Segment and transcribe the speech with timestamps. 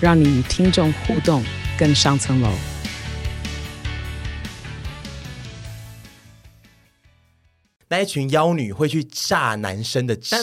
[0.00, 1.44] 让你与听众互动
[1.76, 2.50] 更上层楼。
[7.88, 10.36] 那一群妖女会去榨男生的汁。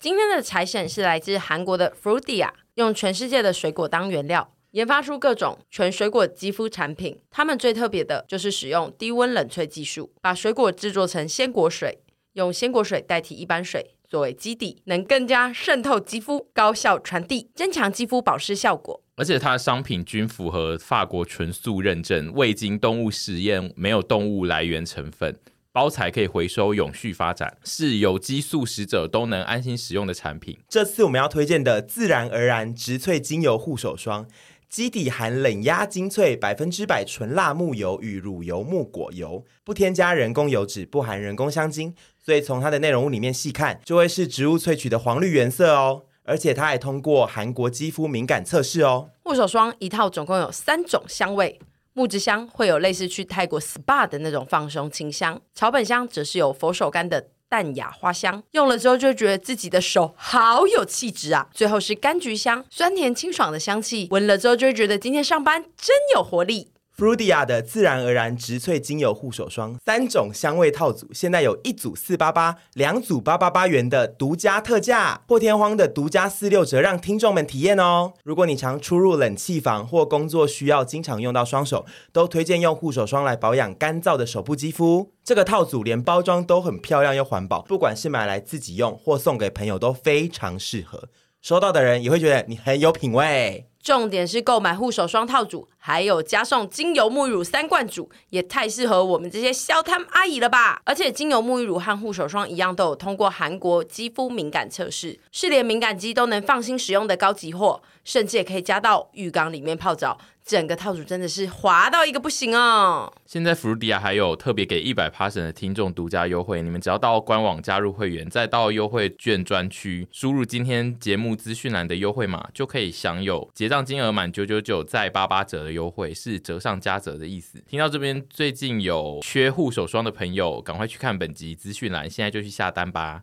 [0.00, 7.18] 今天的财神是来自韩国的 Fruitia，用全世界的水果当原料，研发出各种全水果肌肤产品。
[7.30, 12.00] 他们最特别的就是使用低温冷萃技术，把水果制作成鲜果水，
[12.34, 13.94] 用鲜果水代替一般水。
[14.06, 19.02] 作为基底，能更加渗透肌肤，高效传递，增强肌肤保湿效果。
[19.16, 25.34] 而且它的商品均符合法国纯素认证，未经动物实验，没有动物来源成分，
[25.72, 30.58] 包材可以回收，永续发展，是有机素食者都能安心使用的产品。
[30.68, 34.28] 这次我们要推荐的自然而然植萃精油护手霜。
[34.68, 46.02] 基底含冷压精粹百分之百纯辣木油与乳油木果油，不添加人工油脂，不含人工香精，所以从它的内容物里面细看，就会是植物萃取的黄绿原色哦。
[46.24, 49.10] 而且它还通过韩国肌肤敏感测试哦。
[49.22, 51.60] 护手霜一套总共有三种香味，
[51.92, 57.28] 木质香会有类似去泰国 SPA 的那种放松清香，草本香则是有佛手柑的。
[57.48, 61.48] 淡雅花香，用了之后就觉得自己的手好有气质啊！
[61.52, 66.72] 最后是柑橘香，酸甜清爽的香气，闻了之后就觉得今天上班真有活力。
[66.96, 78.14] Frudia 的自然而然植萃精油护手霜，三种香味套组，现在有一组四八八，两组八八八元的独家特价，破天荒的独家四六折，让听众们体验哦。
[78.24, 81.84] 如果你常出入冷气房或工作需要经常用到双手，
[82.14, 85.12] 都推荐用护手霜来保养干燥的手部肌肤。
[85.22, 91.10] 这个套组连包装都很漂亮又环保，不管是买来自己用或送给朋友都非常适合，
[91.46, 93.68] 收到的人也会觉得你很有品味。
[93.80, 100.82] 重点是购买护手霜套组，还有加送精油沐浴乳三罐组，也太适合我们这些消摊阿姨了吧！
[100.84, 110.18] 而且精油沐浴乳和护手霜一样，都有通过韩国肌肤敏感测试，是连敏感肌都能放心使用的高级货，甚至也可以加到浴缸里面泡澡。
[110.46, 113.12] 整个套组真的是滑到一个不行哦！
[113.26, 127.60] 现在 Frudia 还有特别给一百 Passion 的听众独家优惠，你们只要到官网加入会员，再到优惠券专区输入今天节目资讯栏的优惠码，就可以享有结账金额满九九九再八八折的优惠，是折上加折的意思。
[127.66, 133.22] 听到这边，最近有缺护手霜的朋友，赶快去看本集资讯栏，现在就去下单吧。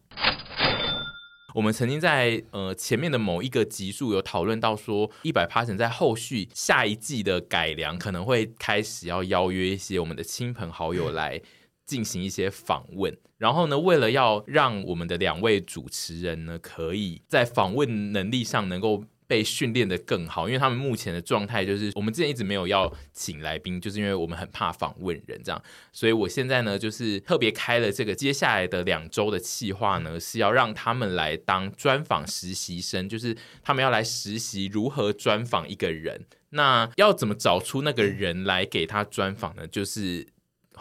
[1.54, 11.42] 我们曾经在呃前面的某一个集数有讨论到说，一百 Passion 在后续下一季的改良可能会开始要邀约一些我们的亲朋好友来
[11.86, 19.04] 进行一些访问，然后呢，为了要让我们的两位主持人呢，可以在访问能力上能够。
[19.28, 39.66] 被训练得更好，因为他们目前的状态就是，我们之前一直没有要请来宾，就是因为我们很怕访问人这样，所以我现在呢，就是特别开了这个接下来的两周的计划呢，是要让他们来当专访实习生，就是他们要来实习如何专访一个人，那要怎么找出那个人来给他专访呢？
[39.68, 40.33] 就是。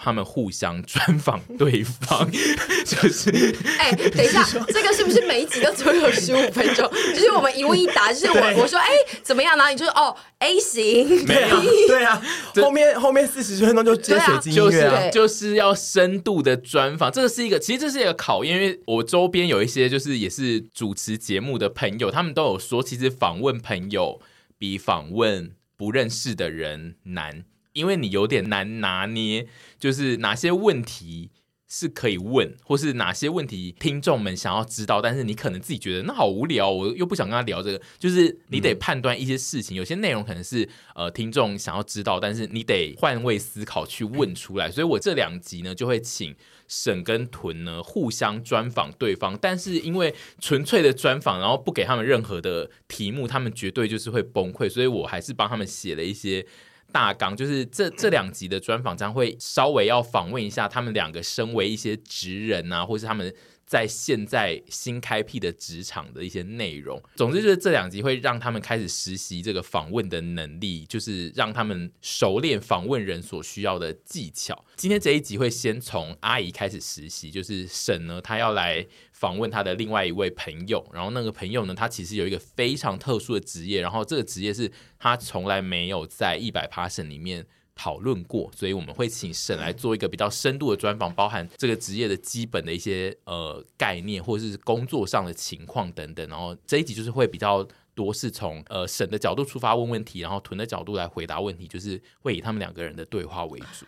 [0.02, 2.28] 他们互相专访对方，
[2.84, 3.30] 就是
[3.78, 6.90] 哎、欸，等一下， 这个是不是每一集都只有十五分钟？
[7.14, 12.20] 就是我们一问一答，就是我我说哎、欸、怎么样，然后你就说哦 A 型，没有，对啊，
[12.56, 24.20] 后面后面四十分钟就接水晶音乐、啊、就是就是要深度的专访，这个是一个其实这是一个考验，因为我周边有一些就是也是主持节目的朋友，他们都有说，其实访问朋友
[24.58, 27.44] 比访问不认识的人难。
[27.72, 29.46] 因为你有点难拿捏，
[29.78, 31.30] 就是哪些问题
[31.66, 37.80] 是可以问，或是哪些问题听众们想要知道，但是你可能自己觉得那好无聊，我又不想跟他聊这个。
[37.98, 44.70] 就是你得判断一些事情，嗯、有些内容可能是呃听众想要知道，但是你得换位思考去问出来。
[44.70, 46.36] 所以我这两集呢，就会请
[46.68, 54.68] 沈跟屯呢互相专访对方，但是因为纯粹的专访，然后不给他们任何的题目，他们绝对就是会崩溃。
[54.68, 56.44] 所以我还是帮他们写了一些。
[56.92, 63.34] 大纲就是这这两集的专访将会稍微要访问一下他们两个身为一些职人啊，或是他们
[63.72, 67.02] 在现在新开辟的职场的一些内容。
[67.16, 74.62] 总之就是这两集会让他们开始实习这个访问的能力，就是让他们熟练访问人所需要的技巧。
[74.76, 87.46] 今天这一集会先从阿姨开始实习，就是沈呢，她要来访问她的另外一位朋友，然后那个朋友呢，他其实有一个非常特殊的职业，然后这个职业是他从来没有在一百 Passion 里面。
[87.74, 96.28] 讨论过，所以我们会请沈来做一个比较深度的专访，包含这个职业的基本的一些呃概念，或者是工作上的情况等等。
[96.28, 103.86] 然后这一集就是会比较多是从呃沈的角度出发问问题，然后屯的角度来回答问题，就是会以他们两个人的对话为主。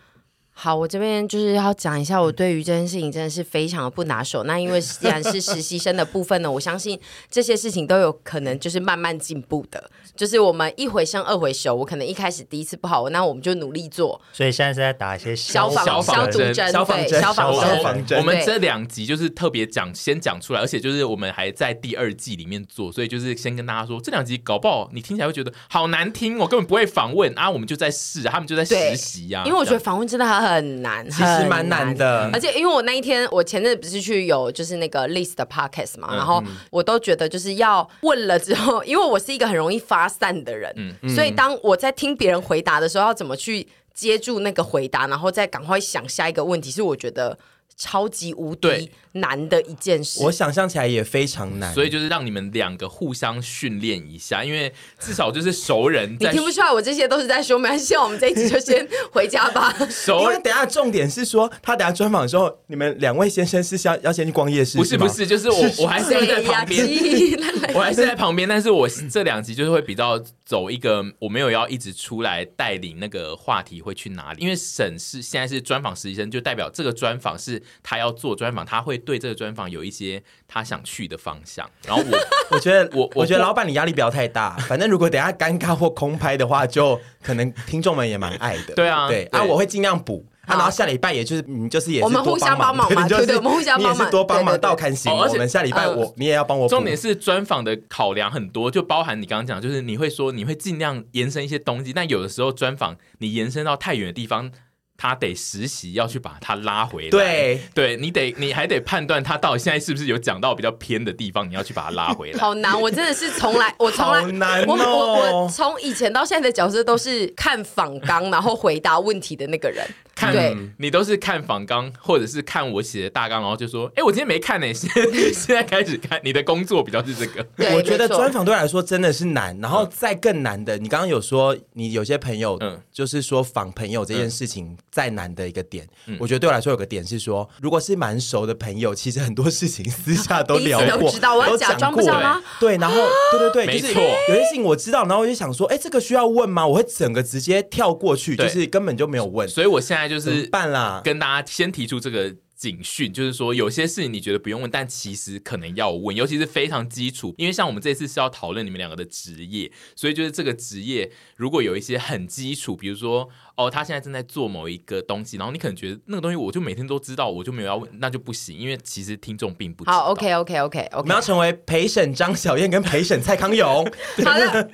[0.57, 4.43] 好，我这边就是要讲一下，我对于这件事情真的是非常的不拿手。
[4.45, 6.97] 那因为既然是实习生的部分呢，我相信
[7.29, 9.91] 这些事情都有可能就是慢慢进步的。
[10.15, 14.19] 就是我们一回生二回熟，我可能一开始第一次不好，那我们就努力做。
[14.31, 18.17] 所以现在是在打一些消防消毒针，消防针，消防针。
[18.17, 29.43] 我们这两集就是特别讲，先讲出来，而且就是我们还在第二季里面做，所以就是先跟大家说，这两集搞不好你听起来会觉得好难听，我根本不会访问啊，我们就在试，他们就在实习呀。
[29.45, 30.44] 因为我觉得访问真的很。
[30.45, 32.29] 很难，其实蛮难的。
[32.31, 47.37] 而且因为我那一天，我前阵不是去有就是那个 list 的 podcast 嘛，嗯、然后我都觉得就是要问了之后，因为我是一个很容易发散的人，嗯、所以当我在听别人回答的时候，要怎么去接住那个回答，然后再赶快想下一个问题，是我觉得。
[47.77, 56.15] 超级无敌难的一件事，我想象起来也非常难，所以就是让你们两个互相训练一下，因为至少就是熟人。
[56.19, 59.73] 你听不出来我这些都是在说，没关系，我们这一集就先回家吧。
[59.89, 64.77] 熟人，因为等下重点是说，他等下专访的时候，你们两位先生是要要先去逛夜市？
[64.77, 66.87] 不是不是，就是我我还是在旁边，
[67.75, 77.54] 我还是在旁边，但是我这两集就是会比较走一个，我没有要一直出来带领那个话题会去哪里，因为沈是现在是专访实习生，就代表这个专访是。
[77.83, 81.69] 他要做专访，他会对这个专访有一些他想去的方向。
[81.85, 82.17] 然后我
[82.55, 88.73] 我觉得我我觉得老板你压力不要太大，反正如果等下尴尬或空拍的话，就可能听众们也蛮爱的。
[88.75, 90.25] 对啊，对啊，我会尽量补。
[90.45, 95.11] 啊，然后下礼拜也就是你就是也是我们互相帮忙嘛， 对对，我们互相帮忙，你也是多帮忙到看行。
[95.11, 96.69] 我们下礼拜我你也要帮我补。
[96.69, 104.51] 重点是专访的考量很多，就包含你刚刚讲，就是你会说你会尽量延伸一些东西，但有的时候专访你延伸到太远的地方。
[104.97, 107.09] 他得实习，要去把他拉回来。
[107.09, 112.39] 对，对你得，你还得判断他到底现在是不是有讲到比较偏的地方，你要去把他拉回来。
[112.39, 119.85] 好难，我真的是从来， 我从来，难哦、我我我从以前到现在的角色都是看访纲，然后回答问题的那个人。
[120.15, 120.33] 看
[120.77, 124.89] 你都是看访纲，或者是看我写的大纲，然后就说：“哎、欸，我今天没看呢，现
[125.33, 127.45] 现在开始看。”你的工作比较是这个。
[127.75, 142.41] 我觉得专访对我来说真的是难，然后再更难的，你刚刚有说你有些朋友，嗯，就是说访朋友这件事情再难的一个点，嗯、我觉得对我来说有个点是说，如果是蛮熟的朋友，其实很多事情私下都 聊过，都知道，我要假装不知道吗？
[142.59, 142.95] 对，然后
[143.31, 146.65] 对对对，没错，有些事情我知道，然后我就想说，哎、欸，这个需要问吗？
[146.65, 149.47] 我会整个直接跳过去，就是根本就没有问。
[149.47, 151.01] 所以我现在就是办啦。
[151.03, 157.33] 跟大家先提出这个警讯，就是说有些事情你觉得不用问，但其实可能要问，尤其是非常基础。
[157.37, 163.29] 因为像我们这次是要讨论你们两个的职业，所以就是这个职业如果有一些很基础，比如说。
[163.57, 169.93] 哦，他现在正在做某一个东西，然后你可能觉得那个东西我就每天都知道，我就没有要问，那就不行，因为其实听众并不知道。
[169.93, 173.65] 好，OK，OK，OK，我们要成为陪审张小燕跟陪审蔡康永。
[174.25, 174.69] 好的，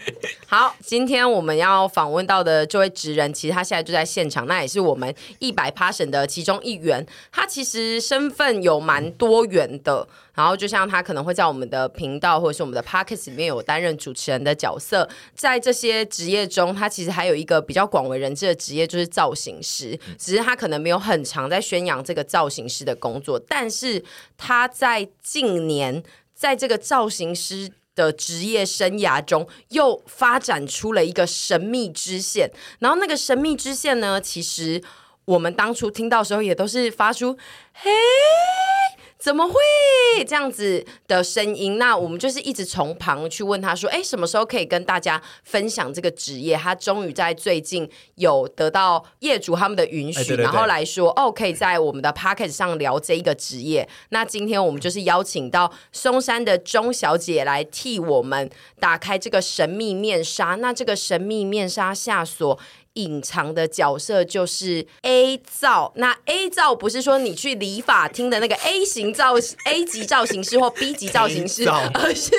[0.48, 7.06] 好，今天我们要访问到的这位职人，其实他现在就在现场，那也是我们一百 Passion 的其中一员。
[7.32, 10.08] 他其实实身份有蛮多元的。
[10.34, 24.04] 然后就像他可能会在我们的频道或者是我们的 Podcast 里面有担任主持人的角色，在这些职业中，他其实还有一个比较广为人知的职业就是造型师，只是他可能没有很常在宣扬这个造型师的工作，但是
[24.38, 26.02] 他在近年
[26.34, 32.50] 在这个造型师的职业生涯中又发展出了一个神秘支线，
[32.80, 34.82] 然后那个神秘支线呢，其实
[35.26, 37.38] 我们当初听到的时候也都是发出
[37.74, 37.92] 嘿。
[39.20, 39.54] 怎么会
[40.28, 41.78] 这样子的声音？
[41.78, 58.50] 那我们就是一直从旁去问他说：“哎，什么时候可以跟大家分享这个职业？”他终于在最近有得到业主他们的允许，哎、对对对，然后来说：“哦，可以在我们的 Podcast 上聊这一个职业。”那今天我们就是邀请到松山的钟小姐来替我们
[58.80, 60.56] 打开这个神秘面纱。
[60.56, 62.58] 那这个神秘面纱下所
[62.94, 72.32] 隐藏的角色就是 A 造，那 A 造不是说你去理发厅的那个 A 型造 A 级造型师或 B 级造型师，而是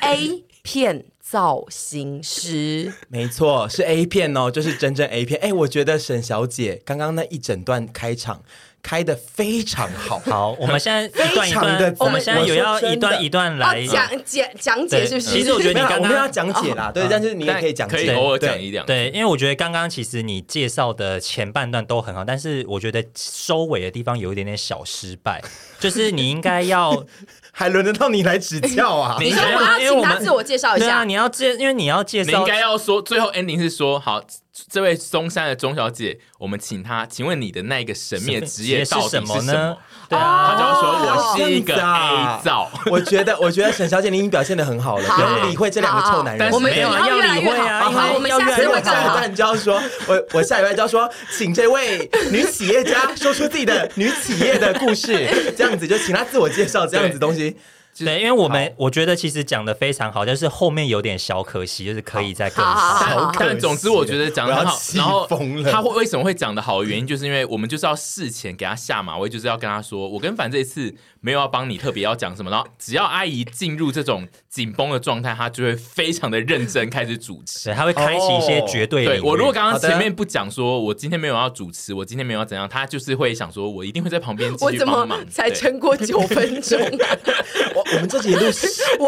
[0.00, 2.92] A 片造型师。
[3.08, 5.40] 没错，是 A 片哦，就是真正 A 片。
[5.40, 8.42] 哎，我觉得沈小姐刚刚那一整段开场。
[8.82, 10.18] 开的非常好。
[10.26, 15.30] 好，我们现在一段一段，的我们现在有要一段一段来讲解讲解，是不是？
[15.30, 18.84] 其实我觉得你刚刚要讲解啦，对，但是你也可以讲解，可以偶尔讲一两。
[18.86, 25.42] 对，因为我觉得刚刚其实你介绍的前半段都很好，但是我觉得收尾的地方有一点点小失败，
[25.78, 27.04] 就是你应该要。
[27.52, 29.16] 还轮得到你来指教啊？
[29.20, 30.86] 你说我要请他自我介绍一下。
[30.86, 34.22] 对啊，你要介，因为你要介绍，你应该要说最后 ending 是说好，
[34.68, 39.76] 这位松山的钟小姐，我们请她，请问你的那个神秘的职业到底是什么呢？
[40.08, 42.70] 对啊，她就要说我是一个 A 造。
[42.90, 46.50] 我觉得，我觉得沈小姐你已经表现的很好了，不用理会这两个臭男人。
[46.50, 57.56] 我们没有要理会啊，好，我们下次会下一段就要说，我我下一位就要说，请这位女企业家说出自己的女企业的故事，这样子就请她自我介绍，这样子东西。
[57.98, 63.30] 对，因为我们我觉得其实讲的非常好，但是后面有点小可惜，就是可以再更 好。
[63.38, 65.26] 但总之我觉得讲的很好，然后
[65.70, 79.04] 他会为什么会讲的好的原因，就是因为我们就是要事前给他下马威，就是要跟他说，我跟凡这一次没有要帮你特别要讲什么，然后只要阿姨进入这种紧绷的状态，她就会非常的认真开始主持， 对，他会开启一些绝对。
[79.04, 85.20] 对，我如果刚刚前面不讲说我今天没有要主持，我今天没有要怎样，她就是会想说我一定会在旁边继续帮忙。
[85.28, 86.80] 才撑过九分钟。
[87.74, 88.46] 我我们这集录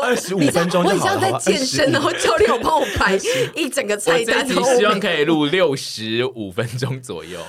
[0.01, 3.19] 二十五分钟就好像在健身，然后教练有帮我排
[3.55, 4.47] 一整个菜单。
[4.47, 7.41] 你希望可以录六十五分钟左右。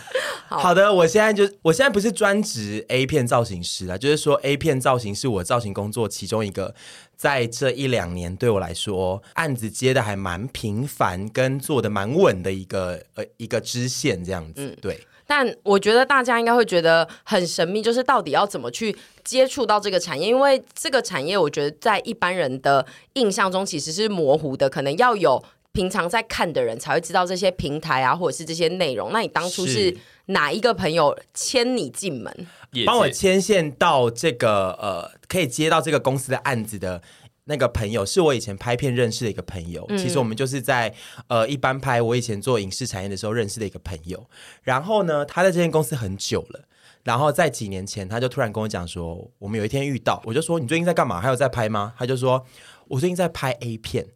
[0.48, 6.74] 好的，我现在就我现在不是专职 A 片造型师了，就是说 A 片造型是我造型工作其中一个，
[7.16, 14.54] 在这一两年对我来说案子接的还蛮频繁，跟做的蛮稳的一个呃一个支线这样子。
[14.58, 15.00] 嗯，对。
[15.26, 20.28] 但我觉得大家应该会觉得很神秘，就是到底要怎么去接触到这个产业？
[20.28, 25.42] 因为这个产业，我觉得在一般人的印象中其实是模糊的，可能要有
[25.72, 29.12] 平常在看的人才会知道这些平台啊，或者是这些内容。
[29.14, 29.96] 那你当初是
[30.28, 32.48] 哪一个朋友牵你进门，
[32.86, 37.02] 帮我牵线到这个呃，可以接到这个公司的案子的？
[37.46, 40.94] 那个朋友是我以前拍片认识的一个朋友，嗯、其实我们就是在
[41.28, 44.26] 呃一般拍我以前做影视产业的时候认识的一个朋友。
[44.62, 46.62] 然后呢，他在这间公司很久了，
[47.04, 51.20] 然后在几年前他就突然跟我讲说，我们有一天遇到，我就说你最近在干嘛？
[51.20, 51.94] 还有在拍吗？
[51.98, 52.46] 他就说
[52.88, 54.08] 我最近在拍 A 片。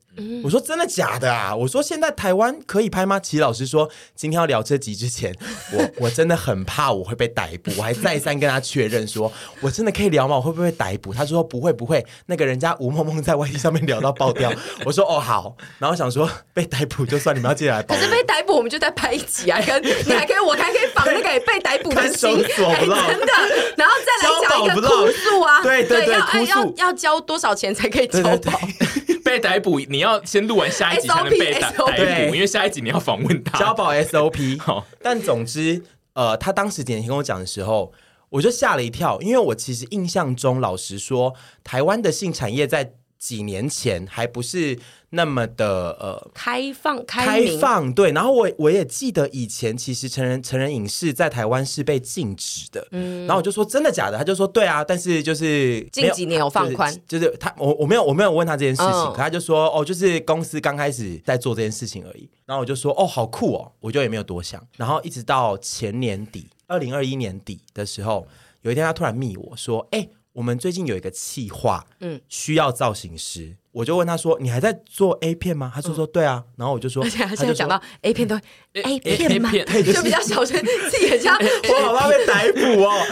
[0.43, 1.55] 我说真的假的啊？
[1.55, 3.19] 我说现在台湾可以拍吗？
[3.19, 5.35] 齐老师说今天要聊这集之前，
[5.71, 9.31] 我我真的很怕我会被逮捕，我还再三跟他确认说，
[9.61, 10.35] 我真的可以聊吗？
[10.35, 11.13] 我会不会被逮捕？
[11.13, 14.51] 他说不会不会，那个人家吴梦梦在外地上面聊到爆掉。
[14.85, 17.81] 我说哦好，然后想说被逮捕就算，你们要进来。
[17.83, 22.95] 可是被逮捕我们就再拍一集啊，跟你还可以，我还可以仿那个被逮捕的 心，真的，
[23.77, 28.59] 然后再来讲一个哭诉啊，对对对，要要要交多少钱才可以交保？
[29.27, 33.59] 被逮捕，你要先录完下一集才能被逮捕，因为下一集你要访问他。
[33.59, 34.57] 交保 SOP。
[34.63, 37.91] 好，但总之，呃，他当时点跟我讲的时候，
[38.29, 44.79] 我就吓了一跳，因为我其实印象中，老实说，台湾的性产业在几年前还不是。
[45.09, 68.27] 那么的呃开放开，开放对，然后我我也记得以前其实成人成人影视在台湾是被禁止的，嗯，然后我就说真的假的，他就说对啊，但是就是近几年有放宽，就是，就是他我我没有我没有问他这件事情，哦、可他就说哦，就是公司刚开始在做这件事情而已，然后我就说哦好酷哦，我就也没有多想，然后一直到前年底二零二一年底的时候，
[68.61, 73.55] 有一天他突然密我说，哎，我们最近有一个企划，嗯，需要造型师。
[73.77, 78.35] 我就问他说：“你还在做 A 片吗？”他就：“说对啊。”然后我就说：“而且他现在讲到 A 片都
[78.73, 79.51] A 片吗？
[79.51, 83.05] 就比较小声，自己很像我好怕被逮捕哦。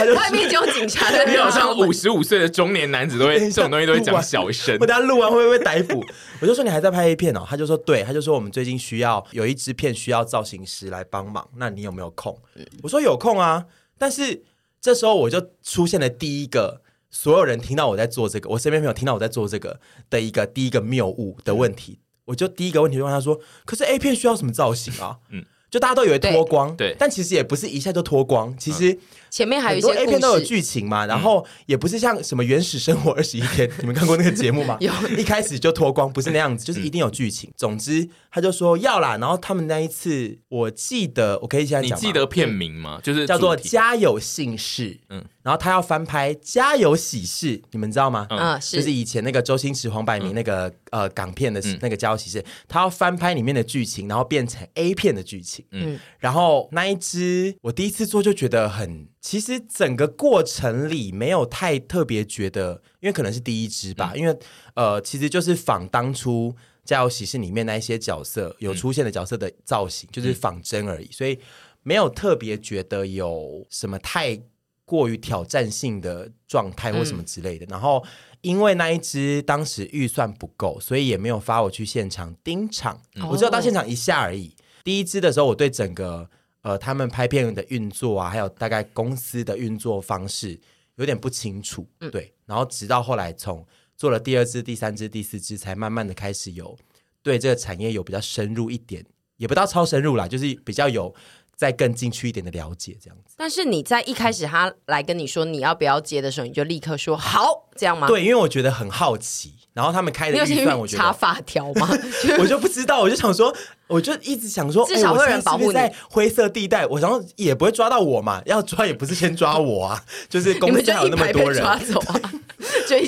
[0.16, 4.74] ”外面就有警察在，你好像五十五岁的中年男子都会 这种东西都会讲小声。
[4.80, 6.02] 我等下录完会不会被逮捕？
[6.40, 12.34] 我就说：“你还在拍 A 片哦？”他就说：“对。”他就说：“我们最近需要有一支片需要造型师来帮忙，那你有没有空？”
[12.82, 13.66] 我说：“有空啊。”
[13.98, 14.42] 但是
[14.80, 16.80] 这时候我就出现了第一个。
[17.10, 25.44] 所有人听到我在做这个，我身边朋友听到我在做这个的一个第一个谬误的问题，我就第一个问题就问他说：“可是 A 片需要什么造型啊？”嗯。
[25.70, 28.98] 就大家都以为脱光，对，但其实也不是一下就脱光，其实
[29.30, 34.76] 前面还有一些 A 片都有剧情嘛，然后也不是像什么原始生活 二十一天，你们看过那个节目吗？
[34.80, 37.50] 有，一开始就脱光，不是那样子，就是一定有剧情。
[37.56, 43.00] 总之，他就说要啦，然后他们那一次，我记得我可以现在讲，你记得片名吗？
[43.02, 48.26] 就是叫做《家有姓氏》，嗯，然后他要翻拍《家有喜事》，你们知道吗？
[48.30, 55.64] 嗯，是，就是以前那个周星驰、黄百鸣那个呃港片的那个《家有喜事》，他要翻拍里面的剧情，然后变成 A 片的剧情。
[55.72, 64.34] 嗯，然后那一只我第一次做就觉得很，其实整个过程里没有太特别觉得，因为可能是第一支吧，嗯、因为
[64.72, 66.50] 呃，其实就是仿当初
[66.82, 71.38] 《家有喜事》里面那一些角色有出现的角色的造型，嗯、就是仿真而已，所以
[71.82, 74.40] 没有特别觉得有什么太
[74.86, 77.66] 过于挑战性的状态或什么之类的。
[77.66, 78.02] 嗯、然后
[78.40, 84.54] 因为那一支当时预算不够，所以也没有发我去现场盯场，嗯、我只有到现场一下而已。
[84.82, 86.30] 第一支的时候，我对整个
[86.62, 90.58] 呃他们拍片的运作啊，还有大概公司的运作方式
[90.96, 91.86] 有点不清楚。
[92.00, 96.76] 嗯、对，然后直到后来从做了第二支、第三支、第四支，才慢慢的开始有
[97.22, 99.04] 对这个产业有比较深入一点。
[99.36, 101.14] 也不到超深入啦，就是比较有
[101.54, 103.36] 再更进去一点的了解这样子。
[103.36, 108.08] 但是你在一开始他来跟你说你要不要接的时候，你就立刻说好，这样吗？
[108.08, 109.54] 对，因为我觉得很好奇。
[109.78, 111.88] 然后他们开的预算，我觉得查法条吗？
[112.40, 113.54] 我就不知道，我就想说，
[113.86, 115.66] 我就一直想说，至少会有人保护你。
[115.66, 122.20] 是是在灰色地带，我想说也不会抓到我嘛，要抓也不是先抓我啊， 就是公司还有那么多人，抓走啊。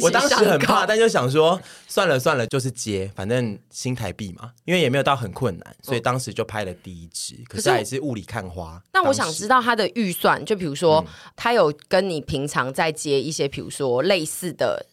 [0.00, 7.34] 我当时很怕，但就想说算了算了，就是接，反正新台币嘛，因为也没有到很困难，所以当时就拍了第一支。
[7.48, 8.80] 可是还是雾里看花。
[8.92, 14.86] 那我想知道他的预算，就比如说他有跟你平常在接一些，比如说类似的。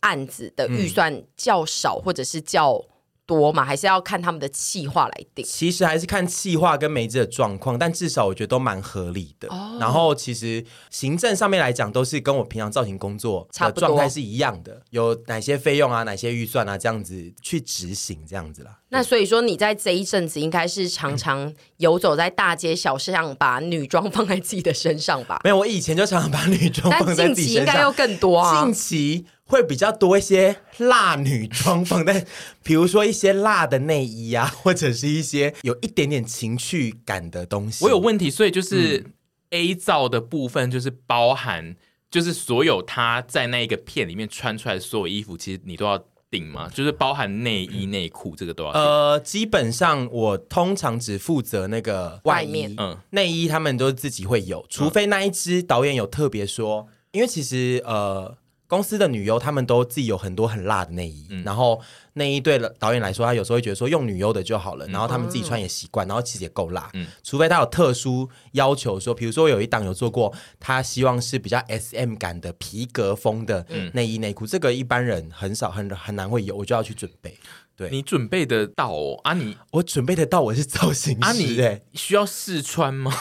[0.00, 2.84] 案子的预算较少，或者是较
[3.26, 3.62] 多嘛？
[3.62, 5.44] 还是要看他们的企划来定？
[5.44, 9.46] 其实还是看企划跟每支的状况，但至少我觉得都蛮合理的。
[9.48, 14.80] 哦、然后其实行政上面来讲，都是跟我平常造型工作的状态是一样的。
[14.88, 18.78] 有哪些费用啊，哪些预算啊，这样子去执行，这样子啦。
[18.88, 25.38] 那所以说你在这一阵子应该是常常游走在大街小巷，把女装放在自己的身上吧？
[25.44, 27.34] 没有，我以前就常常把女装放在自己身上。
[27.34, 28.64] 近期应该又更多啊。
[28.64, 29.26] 近期。
[29.48, 32.26] 会比较多一些辣女装放在，
[32.62, 37.82] 比如说一些辣的内衣啊，或者是一些有一点点情趣感的东西。
[37.84, 39.06] 我有问题，所以就是
[39.50, 41.74] A 照的部分，就是包含，
[42.10, 45.98] 就是所有他在那一个片里面穿出来的所有衣服，其实你都要
[46.30, 46.68] 顶吗？
[46.74, 48.70] 就是包含内衣、内裤，这个都要。
[48.72, 58.36] 呃，基本上我通常只负责那个外面，嗯，内衣他们都自己会有，除非那一支导演有特别说，因为其实呃。
[58.68, 61.80] 公司的女优，她们都自己有很多很辣的内衣，嗯、然后
[62.12, 66.90] 内衣对了导演来说，他有时候会觉得说用女优的就好了，嗯、然后他们自己穿也习惯，然后其实也够辣。
[66.92, 77.38] 嗯，除非他有特殊要求说，比如说有一档有做过，他希望是比较 SM 感的皮革风的内衣内裤，嗯、这个一般人很少很很难会有，我就要去准备。
[77.74, 79.20] 对，你准备得到哦？
[79.22, 83.14] 啊你，你我准备得到，我是造型师，啊你需要试穿吗？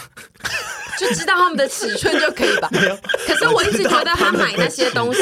[0.97, 2.69] 就知道他们的尺寸就可以吧。
[2.71, 5.21] 可是我一直觉得他买那些东西，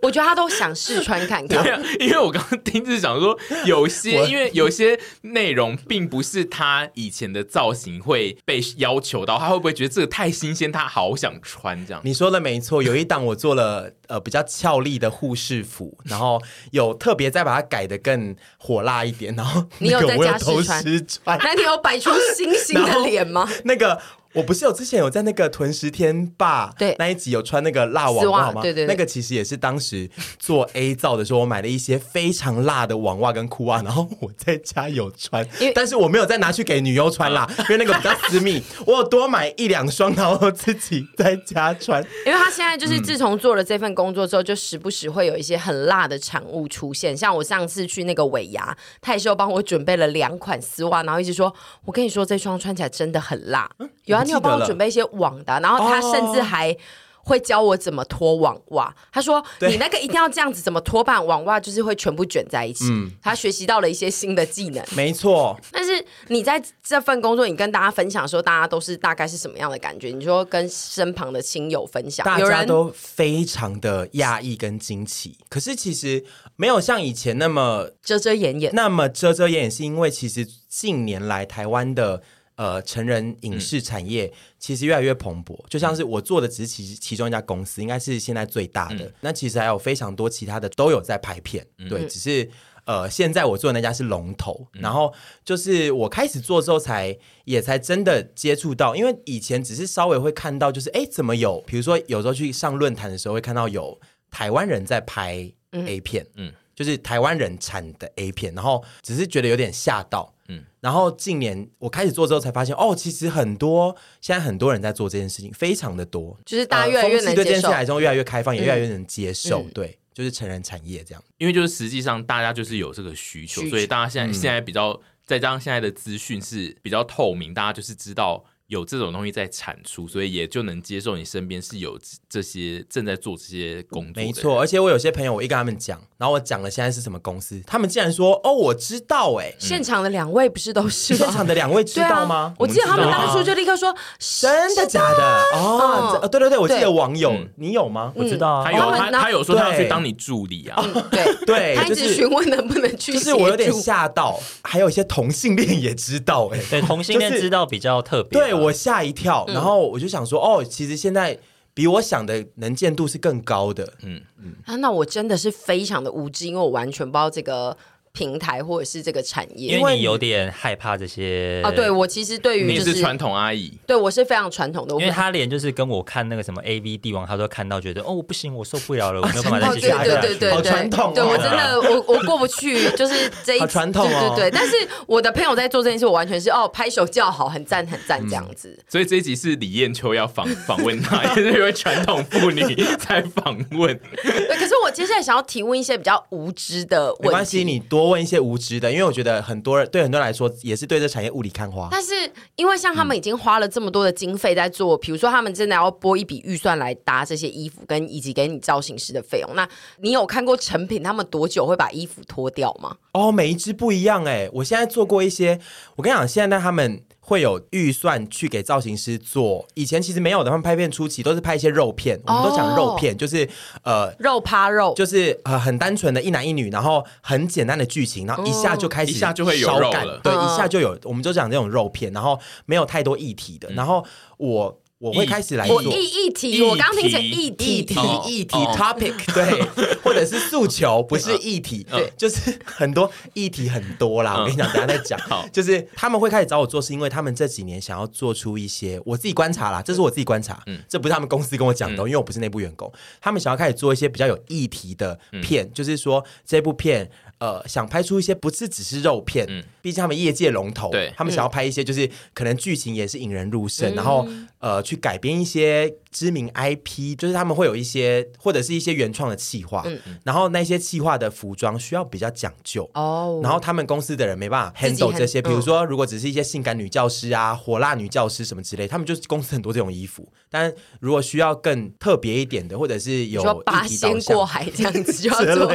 [0.00, 1.62] 我觉得他都想试穿看看。
[1.62, 12.00] 对啊，因为我刚刚听是想说，有些因为有些内容并不是他以前的造型会被要求到，他会不会觉得这个太新鲜，他好想穿这样？
[12.04, 21.38] 你说的没错，有一档我做了呃比较俏丽的护士服，然后有特别再把它改的更火辣一点，然后你有在家试穿？
[21.42, 23.48] 那你有摆出星星的脸吗？
[23.64, 24.00] 那个。
[24.34, 28.62] 我不是有之前有在那个屯十天霸对那一集有穿那个辣网袜吗？
[28.62, 42.00] 对对，对，那个其实也是当时做 A 照的时候，我买了一些非常辣的网袜跟裤袜，然后我在家有穿，为但是我没有再拿去给女优穿啦， 因为那个比较私密，我有多买一两双，然后自己在家穿。
[42.24, 51.52] 因为他现在就是自从做了这份工作之后，就时不时会有一些很辣的产物出现，像我上次去那个尾牙，他也是有帮我准备了两款丝袜，然后一直说，
[51.84, 53.68] 我跟你说这双穿起来真的很辣，
[54.04, 54.19] 有。
[54.22, 56.76] 你有帮我准备一些网的，然后他甚至还
[57.22, 58.92] 会教我怎么脱网袜。
[59.12, 61.04] 他说：“你那个一定要这样子，怎么脱？
[61.04, 64.82] 办网袜就是会全部卷在一起。”嗯，他学习到了一些新的技能。
[64.96, 65.56] 没错。
[65.70, 70.08] 但是你在这份工作，你跟大家分享的时候，大家都是大概是什么样的感觉？
[70.08, 75.36] 你说跟身旁的亲友分享，大家都非常的讶异跟惊奇。
[75.50, 76.24] 可是其实
[76.56, 82.22] 没有像以前那么遮遮掩掩，那么遮遮掩掩，是因为其实近年来台湾的。
[82.60, 89.06] 呃，成人影视产业其实越来越蓬勃，嗯、就像是我做的只是其其中一家公司，应该是现在最大的。
[89.06, 92.46] 嗯、那其实还有非常多其他的都有在拍片，嗯、对，只是
[92.84, 94.66] 呃，现在我做的那家是龙头。
[94.74, 95.10] 嗯、然后
[95.42, 101.62] 就是我开始做之后才，才也才真的接触到，因为以前只是稍微会看到，就是哎，怎么有？
[101.66, 103.98] 比如说有时候去上论坛的时候，会看到有
[104.30, 110.34] 台湾人在拍 A 片，嗯，嗯就是台湾人产的 A 片，然后只是觉得有点吓到。
[110.50, 121.22] 嗯，然后近年我开始做之后才发现，哦，其实很多现在很多人在做这件事情，非常的多，就是大家越来越能接受，呃、对这件事来说越来越开放，嗯、也越来越能接受，嗯、对，就是成人产业这样。
[121.38, 123.70] 因为就是实际上大家就是有这个需求，需求。
[123.70, 134.22] 所以大家现在、嗯、现在比较再加上现在的资讯是比较透明，大家就是知道有这种东西在产出，所以也就能接受你身边是有这些正在做这些工作。
[134.22, 141.16] 没错，而且我有些朋友，我一跟他们讲，然后我讲了现在是什么公司，他们竟然说：“哦，我知道。”哎，现场的两位不是都是？
[141.16, 142.54] 现场的两位知道吗？
[142.58, 143.92] 我记得他们当初就立刻说
[144.40, 148.12] ：“真的假的？”哦，对对对，我记得网友，你有吗？
[148.14, 150.80] 我知道，他有他他有说他要去当你助理啊。
[151.10, 158.59] 对 对，他一直询问能不能去，就是我有点吓到，还有一些同性恋也知道，哎，对，同性恋知道比较特别，对。
[158.60, 161.38] 我吓一跳，然后我就想说，哦，其实现在
[161.74, 164.54] 比我想的能见度是更高的，嗯嗯。
[164.64, 167.76] 啊，那我真的是非常的无知，因为我完全不知道这个。
[168.12, 171.70] 平台或者是这个产业，因为你有点害怕这些啊。
[171.70, 174.94] 对，我其实对于你是传统阿姨，对我是非常传统的。
[174.94, 180.10] 因为他连就是跟我看那个什么 A V 帝王，他都看到觉得哦，不行，我受不了了，我没有办法再继续下去。
[180.10, 181.14] 对对对对，好传统。
[181.14, 184.08] 对我真的我我过不去，就是这一 传统。
[184.08, 184.74] 对对对，但是
[185.06, 188.76] 我的朋友在做这件事，我完全是哦拍手叫好，很赞很赞这样子。
[188.88, 192.62] 所以这一集是李艳秋要访访问他，也 是因为传统妇女
[192.98, 193.98] 在访问。
[194.22, 198.80] 对，可是我接下来想要提问一些比较无知的问题，没关系，你多问一些无知。
[198.80, 201.88] 的，因为我觉得很多人对很多人来说也是对这产业雾里看花。
[201.90, 202.12] 但是
[202.56, 209.50] 因为像他们已经花了这么多的经费在做，比、嗯、如说他们真的要拨一笔预算来搭这些衣服，跟以及给你造型师的费用。
[209.54, 212.96] 那你有看过成品他们多久会把衣服脱掉吗？
[213.12, 214.48] 哦，每一只不一样哎。
[214.52, 215.60] 我现在做过一些，
[215.96, 217.02] 我跟你讲，现在他们。
[217.30, 220.50] 会有预算去给造型师做，以前其实没有的。
[220.50, 223.48] 他们拍片初期都是拍一些肉片，我们都讲肉片，就是
[223.84, 234.04] 呃肉趴肉，就是呃很单纯的一男一女，然后很简单的剧情，然后一下就开始一下就会有肉了，对，一下就有，我们就讲这种肉片，然后没有太多议题的，然后
[234.38, 234.80] 我。
[235.00, 237.94] 我会开始来做议议题，我刚听成议题，议题，
[238.26, 239.62] 议题，topic， 对，
[240.02, 244.36] 或者是诉求，不是议题，对，就是很多议题很多啦。
[244.38, 245.18] 我跟你讲，等下再讲。
[245.50, 252.92] 就是他们会开始找我做，是因为他们这几年想要做出一些，我自己观察啦，这是我自己观察，嗯，这不是他们公司跟我讲的，因为我不是内部员工。
[253.22, 257.10] 他们想要开始做一些比较有议题的片，就是说这部片。
[257.40, 285.72] 呃，想拍出一些不是只是肉片，嗯，毕竟他们业界龙头，对，他们想要拍一些就是可能剧情也是引人入胜，嗯、然后呃去改编一些知名 IP，就是他们会有一些或者是一些原创的企划，嗯，然后那些企划的服装需要比较讲究哦，然后他们公司的人没办法 handle 这些，比如说如果只是一些性感女教师啊、火辣女教师什么之类，他们就是公司很多这种衣服，但如果需要更特别一点的，或者是有八仙过海这样子就要 做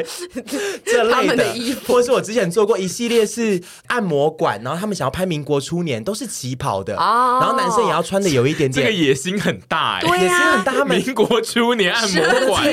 [0.86, 1.46] 这 类的。
[1.88, 7.40] 或者是我之前做过一系列是按摩馆，然后他们想要拍民国初年，都是旗袍的，哦。
[7.42, 10.74] 然后男生也要穿的有一点点，这个野心很大，对，野心很大。
[10.74, 12.64] 他们民国初年按摩馆，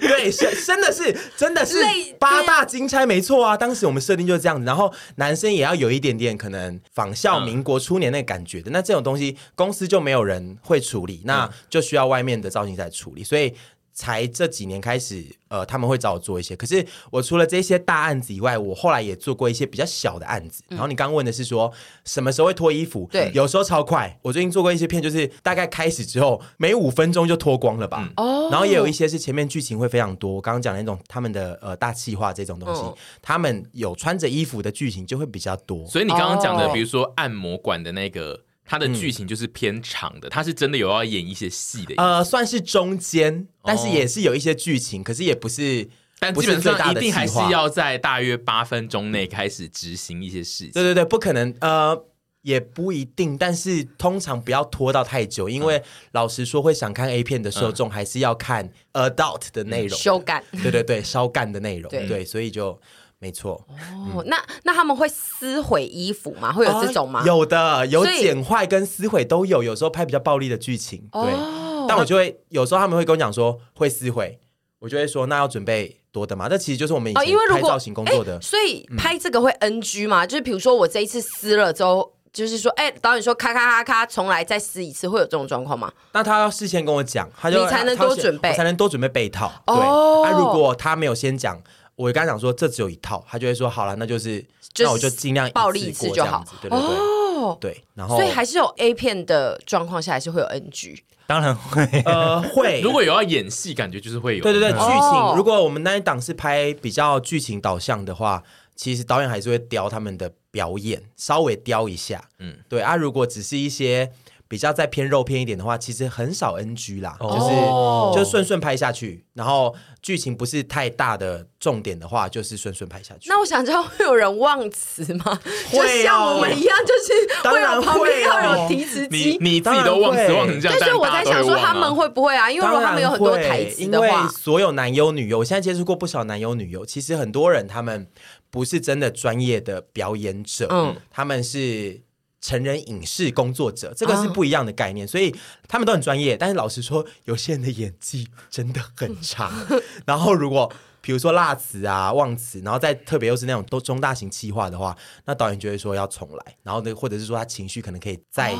[0.00, 1.76] 对，是真的是真的是
[2.18, 3.56] 八大金钗，没错啊。
[3.56, 8.70] 当时我们设定就是这样子，然后男生也要有一点点可能仿效民国初年那个感觉的。
[8.70, 13.54] 那这种东西公司就没有人会处理，那就需要外面的造型师来处理，所以。
[14.00, 16.56] 才这几年开始，呃，他们会找我做一些。
[16.56, 20.62] 可是我除了这些大案子以外，我后来也做过一些比较小的案子。
[20.70, 21.70] 嗯、然后你刚刚问的是说
[22.06, 23.06] 什么时候会脱衣服？
[23.12, 24.18] 对，有时候超快。
[24.22, 28.10] 我最近做过一些片，就是大概开始之后每五分钟就脱光了吧。
[28.16, 28.50] 哦、嗯。
[28.50, 35.86] 然后也有一些是前面剧情会非常多，刚刚讲的那种他们的呃大气化这种东西，哦、他们有穿着衣服的剧情就会比较多。
[35.86, 38.40] 所以你刚刚讲的，哦、比如说按摩馆的那个。
[38.70, 45.88] 它的剧情就是偏长的，嗯、它是真的有要演一些戏的，呃，算是中间，但是也是有一些剧情，哦、可是也不是，
[46.20, 50.70] 但基本上一定还是要在大约八分钟内开始执行一些事情。
[50.70, 52.00] 对对对，不可能，呃，
[52.42, 62.80] 也不一定，但是通常不要拖到太久，因为老实说，会想看 A 片的受众还是要看 adult 的内容，修改，对对对，烧干的内容，对，对，所以就。
[63.22, 66.50] 没错哦，嗯、那那他们会撕毁衣服吗？
[66.50, 67.20] 会有这种吗？
[67.22, 69.62] 哦、有的，有剪坏跟撕毁都有。
[69.62, 71.20] 有时候拍比较暴力的剧情，对。
[71.20, 74.40] 哦、但我就会有时候他们会跟我讲说会撕毁，
[74.78, 76.48] 我就会说那要准备多的嘛。
[76.48, 78.36] 这其实就是我们以前拍造型工作的。
[78.36, 80.24] 哦、所以拍这个会 NG 吗？
[80.24, 85.92] 嗯、就是比如说我这一次撕了之后，就是说哎，导演说咔咔咔咔，重来再撕一次，会有这种状况吗？
[86.12, 89.52] 那他要事先跟我讲，他就你才能多准备，才能多准备备套。
[89.66, 91.60] 对，那、哦啊、如果他没有先讲。
[92.00, 94.40] 我刚才讲说这只有一套，他就会说好了，那就是，
[94.72, 108.42] 就是那我就尽量暴力一次就好，对对对，哦、对，然后所以还是有 A 片的状况下还是会有 NG，当然会，呃 会，如果有要演戏，感觉就是会有，对对对，剧情，哦、如果我们那一档是拍比较剧情导向的话，
[108.74, 114.10] 其实导演还是会雕他们的表演，稍微雕一下，嗯，对啊，如果只是一些。
[114.50, 123.28] 比较再偏肉片一点的话，其实很少 NG 啦，哦、就是就顺顺拍下去，然后剧情不是太大的重点的话，就是顺顺拍下去。
[123.28, 125.38] 那我想知道会有人忘词吗？
[125.70, 129.38] 会、哦、就像我们一样，就是会有旁边要要有提词你机。
[129.40, 132.50] 你自己都忘词忘成这样，但是我在想说，他们会会不会啊？
[132.50, 138.08] 因为如果他们有很多台词的因为话，所有男优女优，我现在接触过不少男优女优，其实很多人他们
[138.50, 142.00] 不是真的专业的表演者，嗯他们是
[142.40, 145.34] 成人影视工作者，这个是不一样的概念，所以
[145.68, 146.36] 他们都很专业。
[146.36, 149.52] 但是老实说，有些人的演技真的很差。
[150.06, 150.72] 然后如果
[151.02, 158.54] 比如说辣词啊、忘词，然后再特别又是那种都中大型企划的话，那导演就会说要重来，然后呢，或者是说他情绪可能可以再、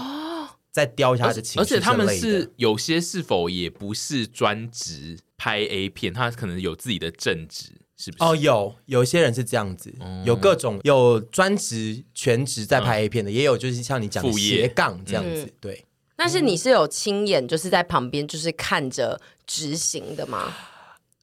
[0.71, 8.25] 再雕一下他的情绪而且他们是有些是否也不是专职拍 A 片，他可能有自己的正职，是不是？
[8.25, 15.85] 哦，有有一些人是这样子，嗯有各种有专职、全职在拍 A 片的，也有就是像你讲的副业斜杠这样子，嗯对。
[16.17, 20.55] 但是你是有亲眼就是在旁边就是看着执行的吗？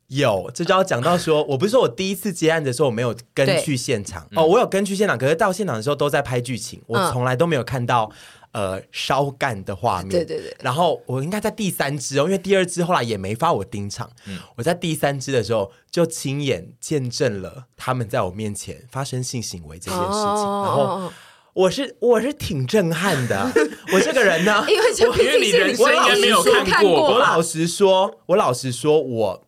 [0.08, 4.26] 有，这就要讲到说，我不是说我第一次接案的时候我没有跟去现场。
[4.36, 7.12] 哦，我有跟去现场，可是到现场的时候都在拍剧情，我嗯。
[7.12, 8.10] 从来都没有看到
[8.54, 10.10] 呃烧干的画面。
[10.10, 14.10] 对对对然后我应该在第三支哦，因为第二支后来也没发我盯场，
[14.56, 20.64] 我在第三支的时候就亲眼见证了他们在我面前发生性行为这件事情，哦。
[20.66, 21.12] 然后
[21.54, 23.52] 我是我是挺震撼的，
[23.92, 27.14] 我这个人呢，因为你竟是人生应该没有看看过。
[27.14, 29.47] 我老实说，我老实说，我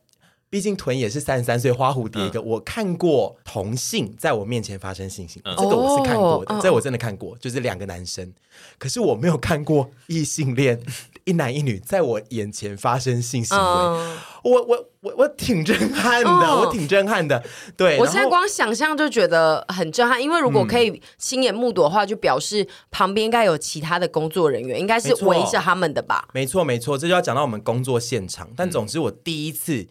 [0.49, 5.55] 毕竟臀也是三十三岁花蝴蝶一个，我看过同性在我面前发生性行为，嗯。
[5.55, 8.33] 这个我是看过的，哦这我真的看过，就是两个男生，
[8.77, 10.81] 可是我没有看过异性恋
[11.25, 16.65] 一男一女在我眼前发生性行为，嗯，我我我我挺震撼的，哦。
[16.65, 17.43] 我挺震撼的，
[17.77, 26.27] 对，我现在光想象就觉得很震撼，因为如果可以亲眼目睹的话，就表示旁边应该有其他的工作人员，应该是围着他们的吧？
[26.33, 28.49] 没错，没错，这就要讲到我们工作现场。
[28.55, 29.87] 但总之，我第一次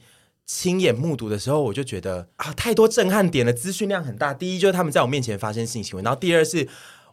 [0.49, 4.33] 亲眼目睹的时候，我就觉得啊，太多震撼点了，资讯量很大。
[4.33, 6.67] 第一就是他们在我面前发生性行为，然后第二是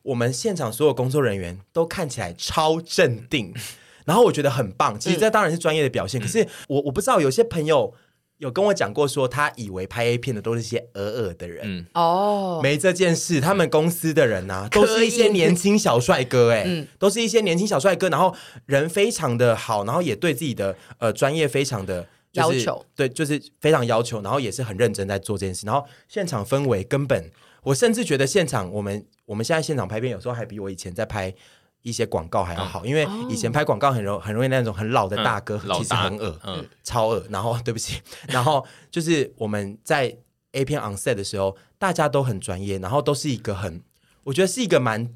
[0.04, 3.54] 我们现场所有工作人员都看起来超镇定，
[4.06, 4.98] 然后我觉得很棒。
[4.98, 7.94] 其实这当然是专业的表现，可是我我不知道有些朋友
[8.38, 11.62] 有跟我讲过，说他以为拍 A 片的都是些尔尔的人。
[11.66, 16.88] 嗯，哦，没这件事，他们公司的人啊，都是一些年轻小帅哥、欸，哎、嗯。
[16.98, 18.34] 都是一些年轻小帅哥，然后
[18.66, 22.08] 人非常的好，然后也对自己的呃专业非常的、
[22.44, 27.32] 就是、要求，对，就是非常要求，然后也是很认真在做这件事，然后现场氛围根本，
[27.64, 31.34] 我甚至觉得现场我们我们现在现场拍片，有时候还比我以前在拍
[31.82, 37.24] 一些广告还要好，因为以前拍广告很容很容易那种很老的大哥，其实很恶，嗯超恶。
[37.30, 40.16] 然后对不起，然后就是我们在
[40.54, 43.82] A 片 on set 的时候，大家都很专业，然后都是一个很，
[44.24, 45.12] 我觉得是一个蛮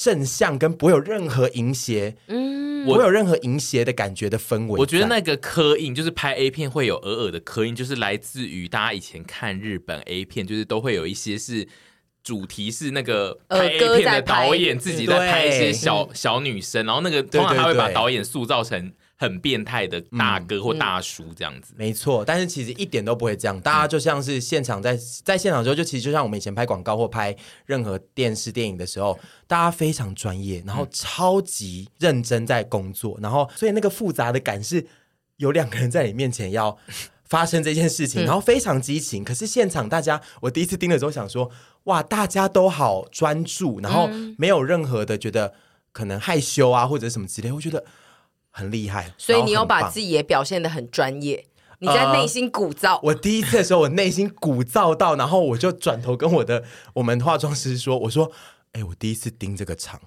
[0.00, 4.78] 正向跟不会有任何淫邪，嗯，不会有任何淫邪的感觉的氛围。
[4.78, 11.68] 我觉得那个刻印就是拍 A 片会有偶尔的刻印，就是来自于大家以前看日本 A 片，就是都会有一些是
[12.22, 21.74] 主题是那个拍呃 A 片的导演自己在拍一些小小女生，然后那个通常他会把导演塑造成很变态的大哥或大叔这样子。
[21.76, 34.86] 没错，但是其实一点都不会这样，大家就像是现场在在现场的时候，就其实就像我们以前拍广告或拍任何电视电影的时候，大家非常专业，然后超级认真在工作，然后所以那个复杂的感是
[35.36, 36.78] 有两个人在你面前要
[37.24, 39.22] 发生这件事情，然后非常激情。
[39.22, 41.50] 可是现场大家，我第一次盯的时候想说，
[41.84, 45.52] 哇，大家都好专注，然后没有任何的觉得
[45.92, 47.84] 可能害羞啊或者什么之类，我觉得
[48.50, 49.12] 很厉害。
[49.18, 49.90] 所以你有把。
[49.90, 51.44] 自己也表现的很专业，
[51.80, 53.00] 你在内心鼓噪。
[53.02, 56.62] 我第一次的时候，我内心鼓噪到，然后我就转头跟我的
[56.94, 58.30] 我们化妆师说：“我说，
[58.72, 60.00] 哎、我第一次盯这个场，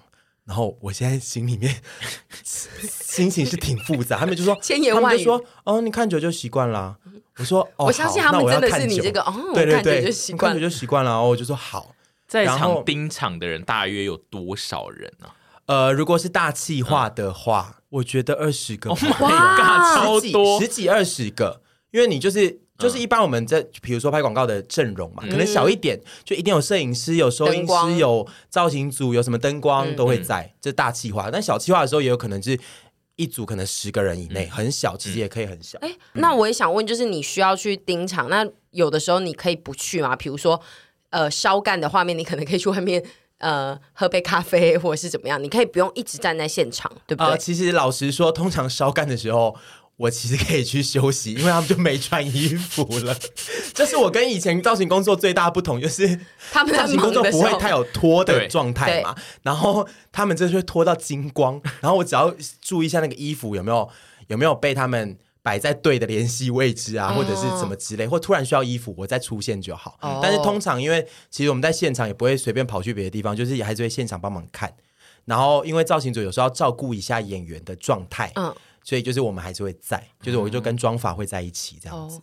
[0.44, 1.82] 然后我现在心里面
[2.42, 6.96] 心情是挺复杂。” 他们就说：“千言万语他们就说哦，你看久就习惯了。”
[7.36, 10.54] 我说：“哦，我相信他们真的是你这个哦，我对对对，看久就习惯了。
[10.54, 11.94] 看久就习惯了。”然后我就说：“好。”
[12.26, 15.34] 在场盯场的人大约有多少人啊？
[15.66, 20.68] 呃，如果是大气化的话，我觉得二十个 Oh 吧 my god， 超十几多十！
[20.68, 31.30] 几二十个，因为你就是就是一般我们在比如说拍广告的阵容嘛，可能小一点，就一定有摄影师、有收音灯光师、有造型组、有什么灯光嗯都会在，这大气化。
[31.30, 32.58] 但小气化的时候，也有可能是
[33.16, 35.78] 一组可能十个人以内，很小，其实也可以很小。
[35.80, 40.14] 哎，那我也想问，就是你需要去盯场，那有的时候你可以不去吗？
[40.14, 40.60] 比如说，
[41.10, 43.02] 呃，烧干的画面，你可能可以去外面。
[43.38, 47.32] 呃，喝杯咖啡或者是怎么样，你可以不用一直站在现场，对不对？
[47.32, 49.56] 呃，其实老实说，通常烧干的时候。
[49.96, 53.16] 我其实可以去休息，因为他们就没穿衣服了。
[53.72, 56.18] 这是我跟以前造型工作最大的不同，就是
[56.50, 59.14] 他们造型工作不会太有脱的状态嘛。
[59.42, 63.88] 然后他们这就会脱到精光，然后我只要注意一下那个衣服有没有
[64.26, 69.98] 有没有被他们摆在对的联系位置啊，哦或者是什么之类，或突然需要衣服，我再出现就好。
[70.00, 74.74] 哦但是通常因为其实我们在现场也不会随便跑去别的地方，就是也还是会现场帮忙看。
[75.26, 82.16] 然后因为造型组有时候要照顾一下演员的状态，嗯，所以就是我们还是会在，就是我就跟妆法会在一起这样子。
[82.16, 82.22] 哦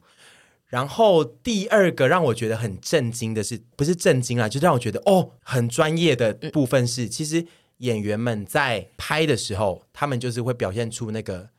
[0.71, 7.45] 然后第二个让我觉得很震惊的是，不是震惊啊，就让我觉得哦，很专业的部分是，其实
[7.79, 11.49] 演员们在拍的时候，他们就是会表现出那个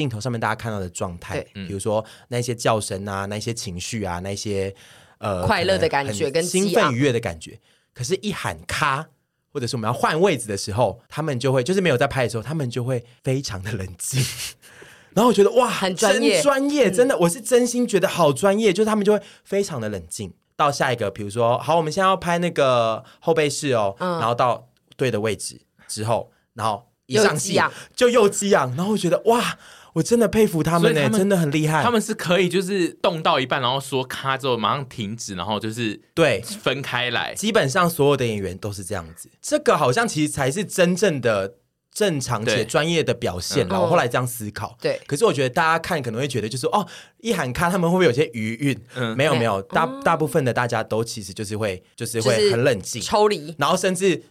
[0.00, 4.74] 镜头上面大家看到的状态，对比如说那些叫声啊，那些情绪啊，那些
[5.18, 7.60] 呃快乐的感觉跟兴奋愉悦的感觉。
[7.92, 9.08] 可是，一喊咔，
[9.52, 14.24] 或者是我们要换位置的时候，他们就会就是没有在拍的时候，他们就会非常的冷静。
[15.12, 18.72] 然后我觉得哇，很专业真专业，嗯真的，我是真心觉得好专业。
[18.72, 20.32] 就是他们就会非常的冷静。
[20.56, 27.64] 到下一个，比如说，好，我们现在要拍那个后背式哦，嗯然后到对的位置之后，然后一上戏又
[27.96, 29.58] 就又激昂，然后我觉得哇，
[29.94, 31.82] 我真的佩服他们呢，真的很厉害。
[31.82, 37.34] 他们是可以就是动到一半，然后说咔之后马上停止，然后就是对，分开来。
[37.34, 39.28] 基本上所有的演员都是这样子。
[39.42, 41.54] 这个好像其实才是真正的
[41.92, 46.86] 正常且专业的表现然后我后来这样思考，对可是我觉得大家看可能会觉得就是哦，
[47.18, 48.80] 一喊咔，他们会不会有些余韵？
[48.94, 54.22] 嗯没有没有，没大大部分的大家都其实就是会就是就是会很冷静，抽离，然后甚至。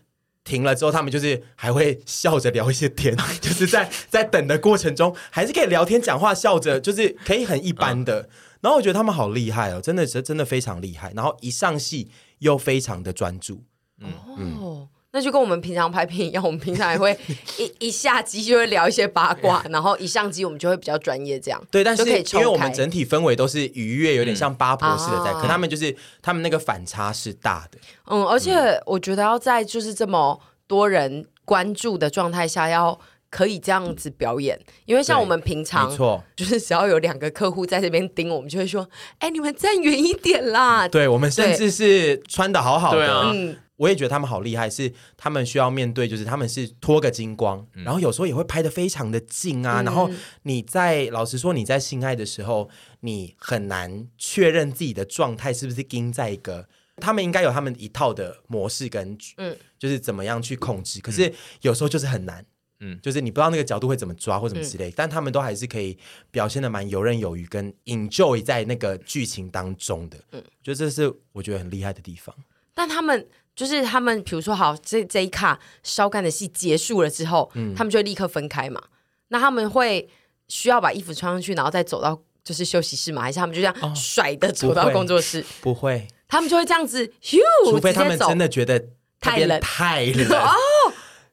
[0.43, 8.30] 停了之后，他们就是还会笑着聊一些天， 就是在在等的过程中，还是可以聊天、讲话、笑着，就是可以很一般的。
[8.62, 11.13] 然后我觉得他们好厉害哦，真的是真的非常厉害。
[11.15, 13.63] 然后一上戏又非常的专注，
[14.02, 17.17] 哦，那就跟我们平常拍片一样，我们平常也会
[17.58, 27.80] 一一下机就会聊一些八卦，然后一上机我们就会比较专业，这样对，但是可以因为我们整体氛围都是愉悦，有点像八婆似的在，啊可他们就是他们那个反差是大的。
[28.06, 33.00] 嗯，而且我觉得要在就是这么多人关注的状态下，要
[33.32, 40.88] 可以这样子表演，因为像我们平常没错，就是只要有两个客户在这边盯，我们就会说：“哎、你们站远一点啦。
[40.88, 49.82] 对我们甚至是穿的好好的，啊嗯，我也觉得他们好厉害，是他们需要面对，就是他们是脱个精光，然后有时候也会拍的非常的近啊。
[49.82, 50.10] 嗯然后
[50.44, 61.00] 你在老实说，你在性爱的时候，你很难确认自己的状态是不是盯在一个，他们应该有他们一套的模式跟嗯就是怎么样去控制。
[61.00, 62.46] 可是有时候就是很难。
[62.82, 65.98] 嗯就是你不知道那个角度会怎么抓或什么之类，但他们都还是可以
[66.32, 70.18] 表现的蛮游刃有余，跟 enjoy 在那个剧情当中的。
[70.32, 72.34] 嗯，就这是我觉得很厉害的地方。
[72.74, 73.28] 但他们
[73.60, 78.82] 就是他们，比如说好，这这一卡烧干的戏结束了之后，嗯他们就会立刻分开嘛。
[79.28, 80.08] 那他们会
[80.48, 83.22] 需要把衣服穿上去，然后再走到就是休息室嘛？
[83.22, 85.43] 还是他们就这样甩的走到工作室？
[85.60, 87.38] 不会，他们就会这样子，咻，
[87.69, 88.82] 除非他们真的觉得
[89.19, 90.54] 太冷太冷 哦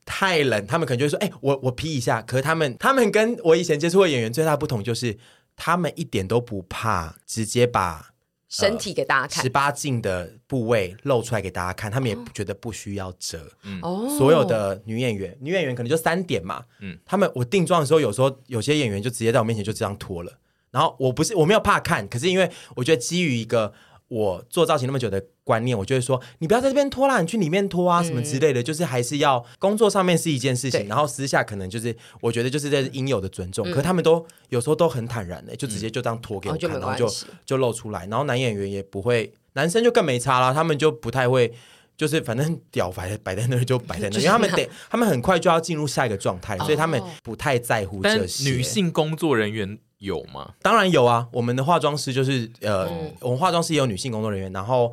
[0.05, 5.17] 太冷，他们可能就会说：“哎、我我披一下。”可是他们他们跟我以前接触的演员最大不同就是，
[5.55, 8.11] 他们一点都不怕直接把
[8.49, 9.49] 身体给大家看十。
[9.49, 13.39] 八禁的部位露出来给大家看，他们也觉得不需要遮。
[13.83, 16.65] 哦，所有的女演员，女演员可能就三点嘛。
[16.81, 20.39] 嗯嗯，他们我定妆的时候，有时候有些演员就直接在我面前就这样脱了。
[20.71, 23.73] 然后我不是我没有怕看，可是因为我觉得基于一个
[24.09, 33.69] 我做造型那么久的观念，我就会说你不要在这边拖啦，你去里面拖啊什么之类的，就是还是要工作上面是一件事情，然后私下可能就是我觉得就是这是应有的尊重。
[33.71, 37.09] 可是他们都有时候都很坦然的、就直接就这样脱给我看，然后就
[37.45, 41.53] 就露出来，然后男演员也不会，男生就更没差啦，他们就不太会。
[41.97, 48.51] 就是反正屌摆摆在那儿就摆在那儿， 因为他们得他们很快就要进入下一个状态，所以他们不太在乎但这些。
[48.51, 50.53] 女性工作人员有吗？
[50.63, 54.93] 当然有啊，我们的化妆师就是呃，嗯我们化妆师也有女性工作人员，然后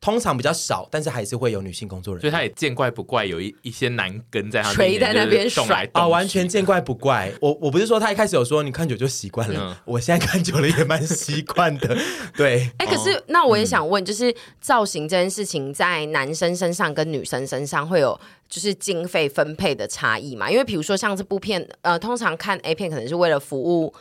[0.00, 2.22] 通常比较少，但是还是会有女性工作人员。
[2.22, 7.30] 所以他也见怪不怪，有一一些男根在他垂在那边就是动来动啊，去完全见怪不怪。
[7.40, 11.96] 我我不是说他一开始有说你看久就习惯了，嗯我现在看久了也蛮习惯的。
[12.34, 20.50] 对，哎、可是那我也想问，就是造型这件事情，在男生身上跟女生身上会有就是经费分配的差异嘛？
[20.50, 23.92] 因为比如说像这部片，呃，通常看 A 片可能是为了服务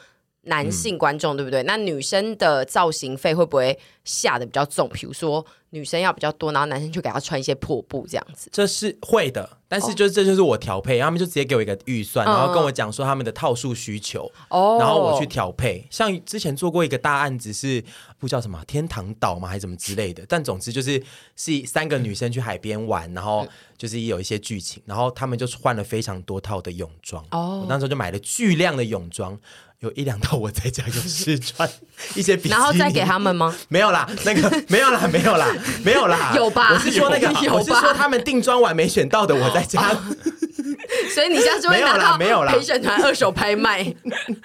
[0.50, 1.64] 男性观众，对不对？
[1.64, 4.90] 那女生的造型费会不会下的比较重？
[4.90, 8.50] 比如说女生要比较多，然后男生就给她穿一些破布这样子。
[8.52, 14.30] 这是会的，但是就这就是我调配，他们就直接给我一个预算，嗯然后跟我讲说他们的套数需求。
[14.50, 17.84] 哦然后我去调配，像之前做过一个大案子是
[18.18, 21.02] 不叫什么天堂岛吗，还是什么之类的，但总之就是
[21.36, 27.24] 是三个女生去海边玩，然后就是有一些剧情，然后他们就换了非常多套的泳装。
[27.30, 29.38] 哦我那时候就买了巨量的泳装，
[29.80, 31.70] 有一两套我在家有试穿，
[32.16, 33.56] 一些比基尼然后再给他们吗？
[33.70, 35.48] 没有啦，那个没有啦，没有啦，
[35.86, 36.74] 没有啦， 有吧？
[36.74, 37.56] 我是说那个，有吧？
[37.56, 39.90] 我是说他们定妆完没选到的，我在家。
[41.14, 42.52] 所以你现在就会拿到啦没有啦。
[42.52, 43.96] 陪选团二手拍卖。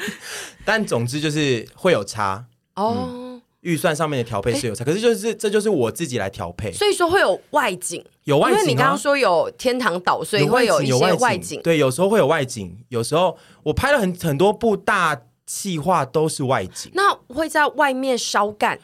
[0.65, 2.45] 但总之就是会有差，
[2.77, 3.34] 哦。
[3.65, 18.79] 预算上面的调配是有差，可是就是这就是我自己来调配，所以说会有外景，有外景、啊，因为你刚刚说有天堂岛，所以会有一些外景，外景，对，有时候会有外景，有时候我拍了很很多部大企划都是外景，那会在外面烧干？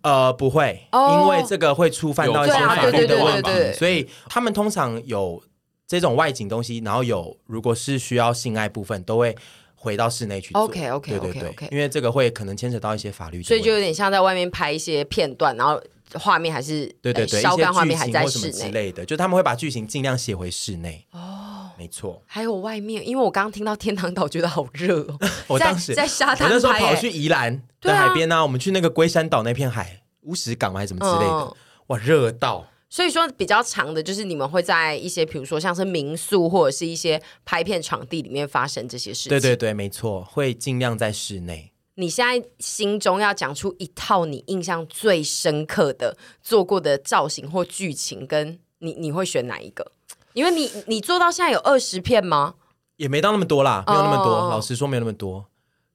[0.00, 5.42] 呃，不会，哦、因为这个会触犯到一些法律的问题，所以他们通常有
[5.86, 9.36] 这种外景东西，然后有如果是需要性爱部分，都会。
[9.82, 10.62] 回到室内去做。
[10.62, 15.82] OK OK OK 对 OK，因为这个会可能牵扯到一些法律，所以就有点像在外面拍一些片段，然后
[16.14, 21.04] 画面还是对对对，烧干画面还在室内之类的，就他们会把剧情尽量写回室内。
[21.10, 22.22] 哦，没错。
[22.26, 25.18] 还有外面，因为我刚刚听到天堂岛，觉得好热哦。
[25.48, 31.56] 我当时在沙滩，我那时候跑去宜兰的海边呢，我们去那个龟山岛那片海，乌石港还是什么之类的，
[31.88, 32.66] 哇，热到。
[32.92, 39.30] 所以说比较长的，就是你们会在一些，比如说像是民宿或者是一些拍片场地里面发生这些事情。
[39.30, 41.72] 对对对，没错，会尽量在室内。
[41.94, 49.90] 你现在心中要讲出一套你印象最深刻的做过的造型或剧情，跟你你会选哪一个？
[50.34, 52.56] 因为你你做到现在有二十片吗？
[52.98, 54.34] 也没到那么多啦，没有那么多。
[54.34, 54.50] Oh.
[54.50, 55.46] 老实说，没有那么多。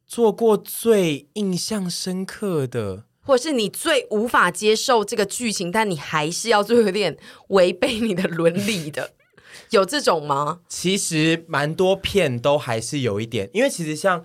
[0.08, 3.04] 做过最印象深刻的。
[3.28, 7.18] 或是你最无法接受这个剧情，但你还是要做有点
[7.50, 9.12] 违背你的伦理的，
[9.72, 10.60] 有这种吗？
[10.70, 14.24] 其实蛮多片都还是有一点，因为其实像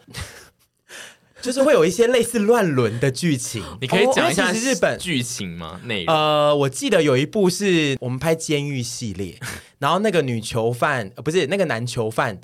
[1.42, 5.80] 就是会有一些类似乱伦的剧情，你可以讲一下日本剧情吗？
[5.82, 6.14] 内容？
[6.14, 9.36] 呃，我记得有一部是我们拍监狱系列，
[9.80, 12.40] 然后那个女囚犯呃不是那个男囚犯，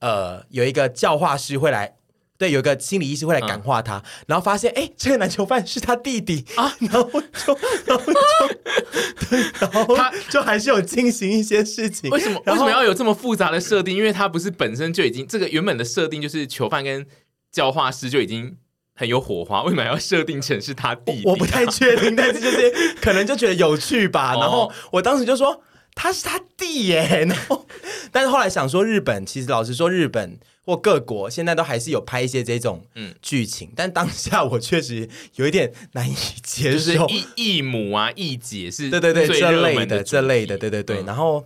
[0.00, 1.94] 呃，有一个教化师会来。
[2.42, 12.10] 对，有个心理医师会来感化他，嗯、然后发现，哎，这个男囚犯是他弟弟啊， 然后就， 然后就，对，然后他就还是有进行一些事情。
[12.10, 12.42] 为什么？
[12.46, 13.96] 为什么要有这么复杂的设定？
[13.96, 17.06] 因为他不是本身就已经这个原本的设定就是囚犯跟
[17.52, 18.56] 教化师就已经
[18.96, 21.22] 很有火花，为什么要设定成是他弟弟？
[21.24, 24.34] 我不太确定，但是就是可能就觉得有趣吧。
[24.40, 25.62] 然后我当时就说
[25.94, 27.66] 他是他弟耶， 然后
[28.10, 30.38] 但是后来想说日本，其实老实说日本。
[30.64, 41.44] 或各国现在都还是有拍一些这种嗯剧情，嗯、但当下我确实有一点难以接受，异异母啊异姐是对对对这类的这类的对对对，嗯、然后。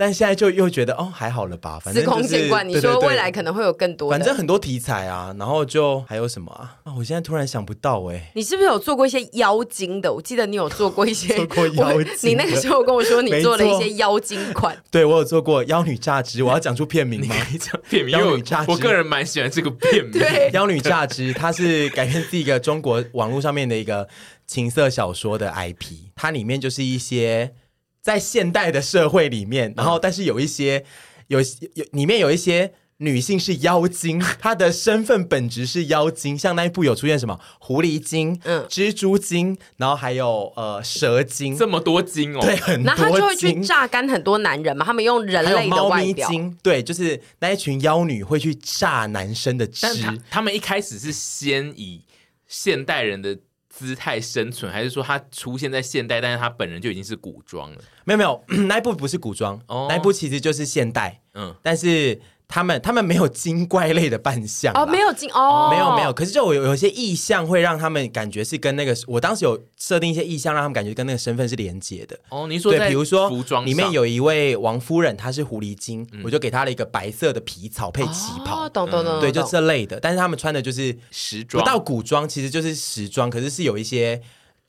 [0.00, 2.66] 但现在就又觉得哦，还好了吧，反正、就是、司空见惯。
[2.66, 6.78] 你说未来可能会有更多，反正很多题材啊，然后就还有什么啊？
[6.84, 8.32] 啊我现在突然想不到哎、欸。
[8.34, 10.10] 你是不是有做过一些妖精的？
[10.10, 12.30] 我记得你有做过一些 做过妖精。
[12.30, 14.74] 你那个时候跟我说你做了一些妖精款。
[14.90, 16.42] 对，我有做过妖女榨汁。
[16.42, 17.36] 我要讲出片名吗？
[17.60, 18.18] 讲片名。
[18.18, 18.70] 妖女诈尸。
[18.70, 20.12] 我个人蛮喜欢这个片名。
[20.12, 24.08] 对，妖女榨汁，它是改编自一个中国网络上面的一个
[24.46, 27.52] 情色小说的 IP，它里面就是一些。
[28.00, 30.84] 在现代的社会里面，然后但是有一些
[31.28, 52.02] 有有里面有一些女性是妖精， 她的身份本质是妖精，像那一部有出现什么狐狸精、嗯、蜘蛛精，然后还有呃蛇精，这么多精哦，对，很多精，那她就会去榨干很多男人嘛，他们用人类的外表，精，对，就是那一群妖女会去榨男生的汁，他，他们一开始是先以
[52.46, 53.38] 现代人的。
[53.86, 57.78] 姿态生存，还是说他出现在现代，但是他本人就已经是古装了？
[58.04, 61.20] 没有没有， 那一部不是古装，哦、那一部其实就是现代。
[61.34, 62.20] 嗯，但是。
[62.50, 72.48] 他们他们没有精怪类的扮相哦，没有精哦，没有没有，可是就有有一些意象会让他们感觉是跟那个，我当时有设定一些意象，让他们感觉跟那个身份是连接的哦。
[72.48, 80.00] 你说对，比如说服装里面有一位王夫人，她是狐狸精，嗯、我就给她了一个白色的皮草配旗袍，懂懂懂，对，就这类的。
[80.00, 84.20] 但是他们穿的就是时装，不到古装，其实就是时装，可是是有一些。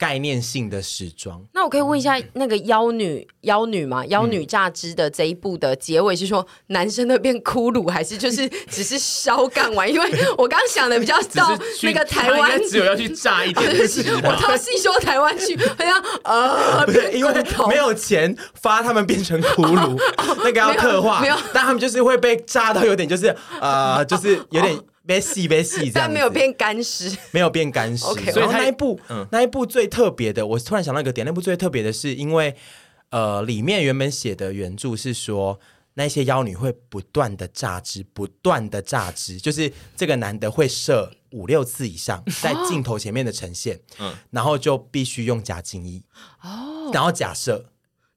[0.02, 9.88] 概念性的时装，那我可以问一下，那个妖女妖女嘛，妖女榨汁的这一部的结尾是说男生都变骷髅，还是就是 只是烧干完？
[9.88, 13.64] 因为我刚想的比较到那个台湾，只有要去炸一点，
[14.24, 17.32] 我到细说台湾去，好像呃， 不是因为
[17.68, 19.96] 没有钱发他们变成骷髅，
[20.42, 24.76] 那个要刻画，但他们就是会被炸到有点就是呃，就是有点。
[25.12, 28.04] 别洗别洗，这样没有变干湿，没有变干湿。
[28.06, 32.56] Okay, 所以那一部，嗯、那一部最特别的，我突然想到一个点，那部最特别的是，因为
[33.10, 35.60] 呃，里面原本写的原著是说，
[35.94, 46.02] 那些妖女会不断的榨汁，不断的榨汁，就是这个男的会射五六次以上， 在镜头前面的呈现，嗯，然后就必须用假精液，
[46.42, 47.71] 哦，然后假设。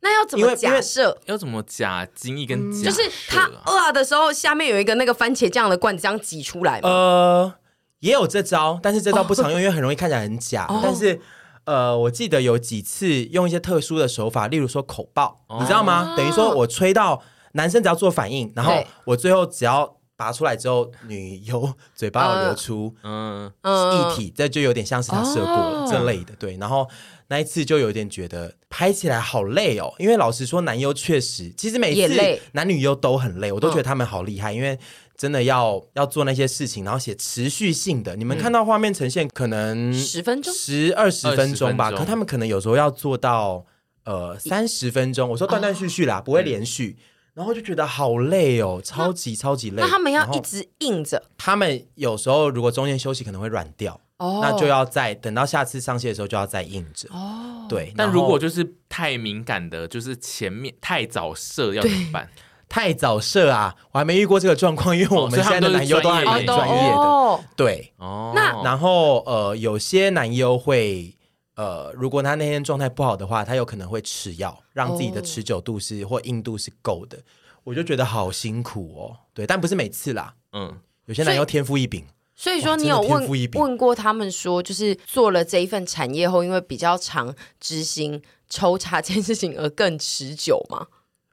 [0.06, 1.20] 那要怎么假设？
[1.26, 6.88] 要怎么假精液跟假、啊嗯、就是他饿的时候，下面有一个那个番茄酱的罐子，这样挤出来吗？
[6.88, 7.54] 呃，
[8.02, 10.68] 也有这招，但是这招不常用，哦、因为很容易看起来很假。
[10.70, 11.20] 哦、但是
[11.64, 16.14] 呃，我记得有几次用一些特殊的手法，例如说口爆，哦、你知道吗？
[16.16, 26.36] 等于说我吹到男生只要做反应，然后我最后只要拔出来之后，女优嘴巴有流出嗯液体，这就有点像是他射过这类的。
[26.38, 26.88] 对，然后
[27.28, 34.78] 那一次就有点觉得拍起来好累哦，因为老实说，男优确实，其实每次累男女优都很累，我都觉得他们好厉害，因为
[35.18, 38.16] 真的要要做那些事情，然后写持续性的。
[38.16, 43.66] 你们看到画面呈现可能十分钟十二十分钟吧，20分钟可他们可能有时候要做到
[44.04, 45.30] 呃三十分钟。
[45.30, 46.98] 我说断断续续啦，不会连续。
[47.34, 49.82] 然后就觉得好累哦，超级超级累。
[49.82, 57.10] 那他们要一直硬着他们有时候如果中间休息可能会软掉，哦，那就要再等到下次上戏的时候就要再印着。
[57.12, 62.30] 哦，对，但如果就是太敏感的，就是前面太早射要怎么办？
[62.68, 66.96] 太早射啊，我还没遇过这个状况，因为我们现在的男优都还蛮专业的。
[66.96, 71.16] 哦对，哦，那然后呃，有些男优会
[71.56, 77.18] 呃，如果他那天状态不好的话，他有可能会吃药，让自己的持久度是、或硬度是够的。
[77.64, 79.18] 我就觉得好辛苦哦。
[79.34, 82.06] 对，但不是每次啦，嗯，有些男优天赋异禀。
[82.36, 90.88] 所以说，你有问问过他们说，就是做了这一份产业后，因为比较长执行抽查这件事情而更持久吗？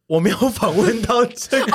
[0.08, 1.72] 我没有访问到这个，不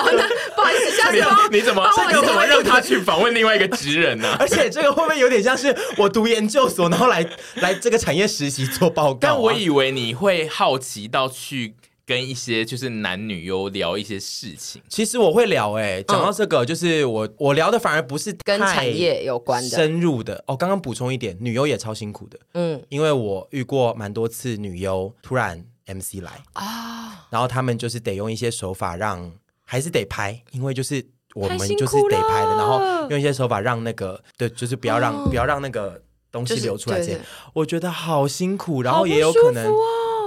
[0.61, 1.17] 好意思，下次
[1.51, 9.17] 你怎么帮我你怎么让他去访问另外一个职人呢、 而且这个会不会有点像是我读研究所，然后来来这个产业实习做报告、啊？
[9.21, 11.73] 但我以为你会好奇到去
[12.07, 14.81] 跟一些就是男女优聊一些事情。
[14.87, 19.69] 其实我会聊哎、欸，讲到这个，就是我我聊的反而不是跟太产业有关的。
[19.69, 20.41] 深入的。
[20.47, 20.55] 哦。
[20.55, 22.81] 刚刚补充一点，女优也超辛苦的，嗯。
[22.87, 29.29] 因为我遇过蛮多次女优突然 MC 来，啊，然后他们就是得用一些手法让，
[29.65, 31.05] 还是得拍，因为就是
[31.35, 32.79] 我们就是得拍的，然后
[33.09, 36.01] 用一些手法让那个对，就是不要让、哦不要让那个
[36.31, 37.19] 东西流出来这些，
[37.53, 39.75] 我觉得好辛苦，然后也有可能，哦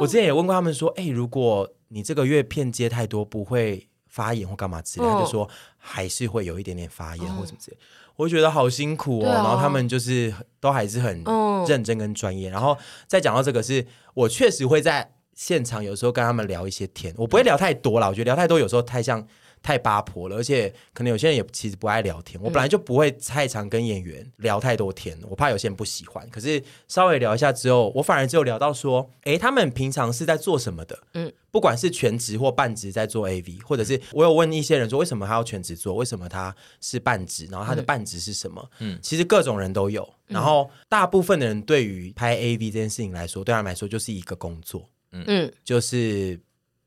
[0.00, 7.76] 我之前也问过他们说，哎，如果你这个月片接太多，不会发炎或干嘛之类，哦他就说还是会有一点点发炎或什么之类，
[8.16, 9.26] 我觉得好辛苦哦。
[9.26, 11.50] 然后他们就是都还是很嗯。
[11.68, 12.74] 认真跟专业，然后
[13.06, 19.24] 再讲到这个是，我确实会在现场有时候跟他们聊一些天，我不会聊太多啦，我觉得聊太多有时候太像
[19.62, 22.40] 太八婆了，而且可能有些人也其实不爱聊天。
[22.42, 26.28] 我本来就不会太常跟演员聊太多天，我怕有些人不喜欢。
[26.30, 30.98] 可是稍微聊一下之后，我反而只有聊到说，诶，他们平常是在做什么的？
[31.14, 35.94] 嗯，不管是全职或半职在做 AV，或者是我有问一些人说，为什么他要全职做？
[35.94, 37.46] 为什么他是半职？
[37.50, 38.66] 然后他的半职是什么？
[38.78, 40.08] 嗯，其实各种人都有。
[40.26, 44.88] 然后大部分的人对于拍 AV 这件事情来说，对他们来说就是一个工作。
[45.12, 46.40] 嗯，就是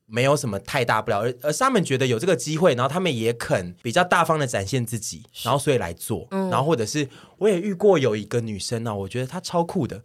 [0.06, 10.02] 没有什么太大不了，而而是他们觉得有这个机会，然后他们也肯比较大方的展现自己，然后所以来做，然后或者是我也遇过有一个女生呢、啊，我觉得她超酷的，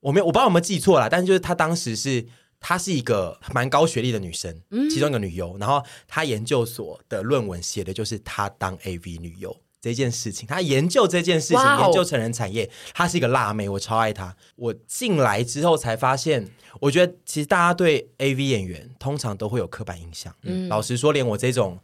[0.00, 2.26] 我没有我不知道有没有记错啦，但是就是她当时是
[2.58, 9.56] 她是一个蛮高学历的女生，其中一个女优，然后她研究所的论文写的就是她当 AV 女优。
[9.86, 14.34] 这件事情，他研究这件事情，研究成人产业，他是一个辣妹，我超爱他。
[14.56, 16.44] 我进来之后才发现，
[16.80, 20.34] 我觉得其实大家对 AV 演员通常都会有刻板印象。
[20.42, 21.78] 嗯，老实说，连我这种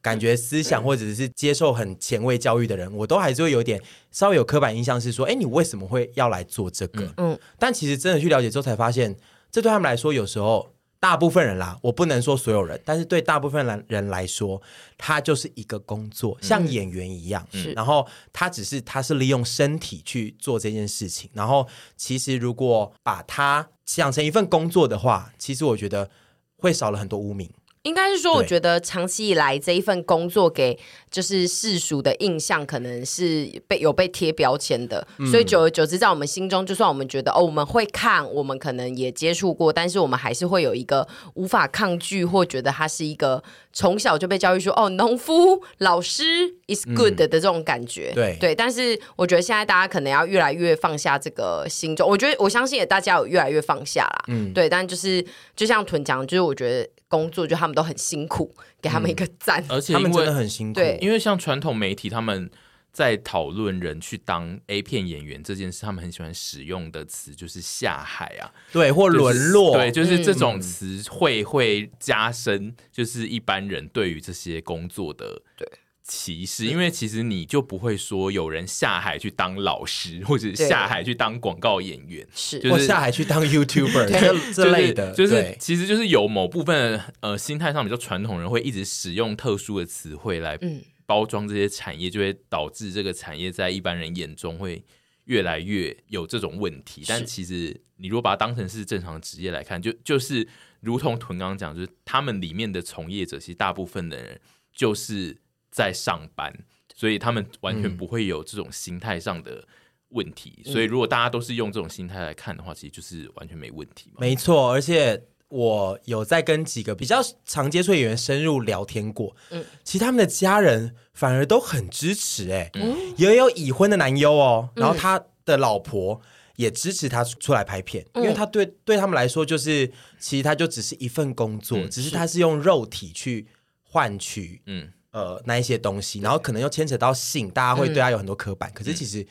[0.00, 3.82] 感觉思想或者是接受很前卫教育的人，我都还是会有点
[4.12, 7.12] 稍微有刻板印象，是说，哎，你为什么会要来做这个？
[7.16, 9.16] 嗯，但其实真的去了解之后，才发现，
[9.50, 10.70] 这对他们来说，有时候。
[11.00, 14.60] 大部分人啦，我不能说所有人，但是对大部分人人来说，
[14.96, 17.46] 他就是一个工作，像演员一样。
[17.52, 21.30] 是然后他只是他是利用身体去做这件事情。
[21.34, 26.10] 然后其实如果把它想成一份工作的话，其实我觉得
[26.56, 27.48] 会少了很多污名。
[27.88, 30.78] 应该是说，我对觉得长期以来这一份工作给
[31.10, 46.22] 就是世俗的印象，可能是被有被贴标签的，所以久而久之，在我们心中，就算我们觉得哦，我们会看，我们可能也接触过，但是我们还是会有一个无法抗拒，或觉得它是一个从小就被教育说哦，农夫、老师
[46.68, 48.12] is good 的这种感觉。
[48.14, 54.24] 对对，但是我觉得现在大家可能要越来越放下这个心中，我觉得我相信也大家有越来越放下啦。
[54.28, 55.24] 嗯，对，但就是
[55.56, 59.64] 就像屯讲，就是我觉得工作就他们都很辛苦，给他们一个赞。
[59.68, 60.74] 而且他们真的很辛苦。
[60.74, 62.50] 对因为像传统媒体他们
[62.90, 75.68] 在讨论人去当 A 片演员这件事，他们很喜欢使用的词就是下海啊，对，或就是沦落，对，就是这种词会会加深，就是一般人对于这些工作的对
[76.08, 82.58] 歧视，因为其实你就不会说有人下海去当老师，或者下海去当广告演员，是。
[82.58, 90.82] 就是或下海去当 YouTuber 这这类的，就是就是其实就是有某部分的呃心态上比较传统人会一直使用特殊的词汇来嗯。
[91.06, 94.84] 包装这些产业，就会导致这个产业在一般人眼中会
[95.24, 97.02] 越来越有这种问题。
[97.08, 100.46] 但其实你如果把它当成是正常的职业来看，就就是
[100.80, 104.38] 如同屯刚刚讲，就是他们里面的从业者，其实大部分的人
[104.70, 105.34] 就是
[105.70, 106.52] 在上班。
[106.94, 109.64] 所以他们完全不会有这种心态上的
[110.08, 110.62] 问题。
[110.64, 114.16] 所以如果大家都是用这种心态来看的话，其实就是完全没问题嘛。
[114.18, 126.20] 没错，而且我有在跟几个比较常接触演员深入聊天过，嗯，其实他们的家人反而都很支持，哎，嗯，也有已婚的男优哦，然后他的老婆。
[126.56, 129.86] 也支持他出来拍片，因为他对对他们来说，就是
[130.18, 133.46] 其实他就只是一份工作，只是他是用肉体去
[133.84, 139.26] 换取，嗯呃那一些东西，然后可能又牵扯到性，大家会对他有很多刻板，可是其实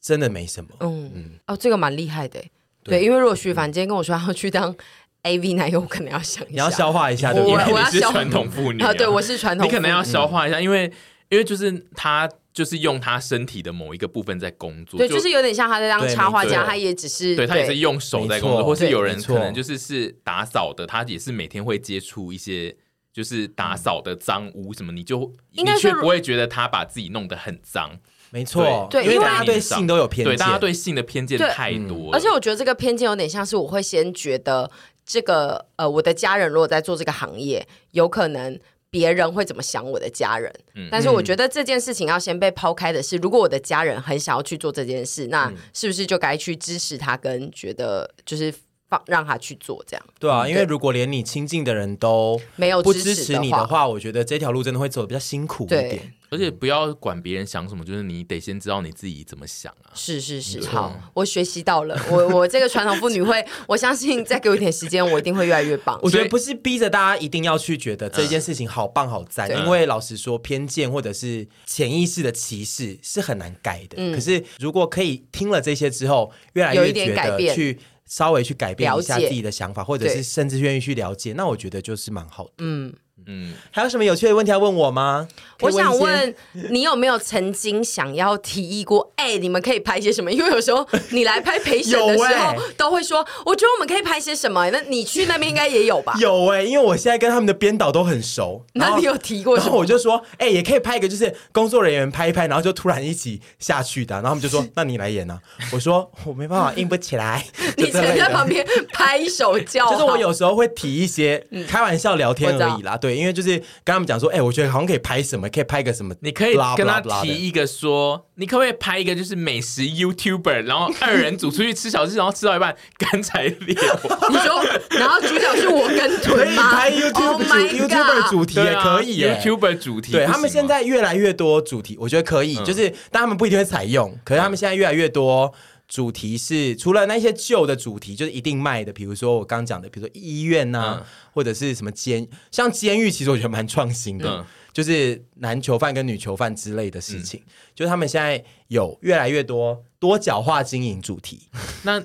[0.00, 1.30] 真的没什么，嗯嗯。
[1.46, 2.42] 哦，这个蛮厉害的，
[2.82, 4.74] 对，因为如果徐凡今天跟我说要去当
[5.22, 10.92] AV 男友，我可能要想一下，你要消化一下，对，因为你是传统妇女啊，对，我是传统，你可能要消化一下，因为
[11.28, 12.28] 因为就是他。
[12.52, 22.76] 就是用他身体的某一个部分在工作，对，就是有点像他在当插画家，他也只是，对他也是用手在工作，或是有人可能就是是打扫的，他也是每天会接触一些
[23.12, 27.98] 就是打扫的脏污什么，你就应该是不会觉得他把自己弄得很脏，
[28.30, 34.70] 没错，对，因为大家对性都有偏见，对，大家对性的偏见太多，而且我觉得这个偏见有点像是我会先觉得
[35.04, 38.58] 这个呃，我的家人如果在做这个行业，有可能。
[38.92, 40.52] 别人会怎么想我的家人？
[40.74, 48.52] 嗯、但是我觉得这件事情要先被抛开的是，如果我的家人很想要去做这件事，那是不是就该去支持他，跟觉得就是
[48.90, 50.04] 放让他去做这样？
[50.18, 56.12] 对啊，因为如果连你亲近的人都没有不支持你的话，我觉得这条路真的会走的比较辛苦一点。
[56.32, 59.90] 而且不要管别人想什么，就是你得先知道你自己怎么想啊！
[59.94, 62.00] 是是是，好，我学习到了。
[62.08, 65.98] 我 我这个传统妇女会，我相信再给我一点时间，我一定会越来越棒。
[66.00, 73.96] 我觉得不是逼着大家一定要去觉得这件事情好棒好赞，因为老实说，偏见或者是潜意识的歧视是很难改的。
[74.14, 77.80] 可是如果可以听了这些之后，越来越觉得去
[78.10, 82.52] 稍微去改变一下自己的想法，或者是甚至愿意去了解，那我觉得就是蛮好的。
[82.58, 82.92] 嗯。
[83.26, 85.28] 嗯，还有什么有趣的问题要问我吗？
[85.60, 86.34] 我想问
[86.70, 89.12] 你有没有曾经想要提议过？
[89.16, 90.32] 哎、欸，你们可以拍些什么？
[90.32, 94.68] 因为有时候你来拍陪审的时候， 都会说，我觉得我们可以拍些什么？
[94.70, 96.14] 那你去那边应该也有吧？
[96.20, 98.64] 有哎、欸，因为我现在跟他们的编导都很熟。
[98.72, 99.56] 那你有提过？
[99.56, 104.14] 然后我就说，哎、欸，也可以拍一个，就是工作人员拍一拍，然后就突然一起下去的。
[104.14, 105.38] 然后他们就说，那你来演啊？
[105.72, 107.44] 我说我没办法，硬不起来。
[107.76, 109.90] 你只能在旁边拍手叫。
[109.90, 113.19] 就是我有时候会提一些开玩笑聊天而已啦，对。
[113.20, 113.50] 因为就是
[113.84, 124.28] 跟他们讲说，哎、欸，我觉得好像可以拍什么，可以拍个什么，你可以跟他提一个说，你可不可以拍一个就是美食 YouTuber，然后二人组出去吃小吃，然后吃到一半干柴烈火。
[124.30, 124.64] 你说，
[124.98, 126.72] 然后主角是我跟屯吗？
[126.72, 130.12] 拍 YouTube、oh、YouTuber 主题也可以，YouTuber 主题。
[130.12, 135.52] 对他们现在越来越多主题，我觉得可以，嗯、就是但他们不一定会采用，可是他们现在越来越多。
[135.90, 151.48] 主题是除了那些旧的主题，就是一定卖的，比如说我刚讲的，比如说医院呐、啊，嗯、或者是什么监，像监狱，其实我觉得蛮创新的，嗯、就是男囚犯跟女囚犯之类的事情，嗯、就是他们现在有越来越多多角化经营主题。
[151.82, 152.00] 那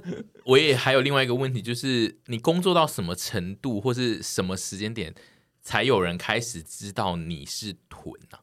[0.46, 5.14] 我也还有另外一个问题，就是你工作到什么程度，或是什么时间点，
[5.62, 8.42] 才有人开始知道你是臀啊？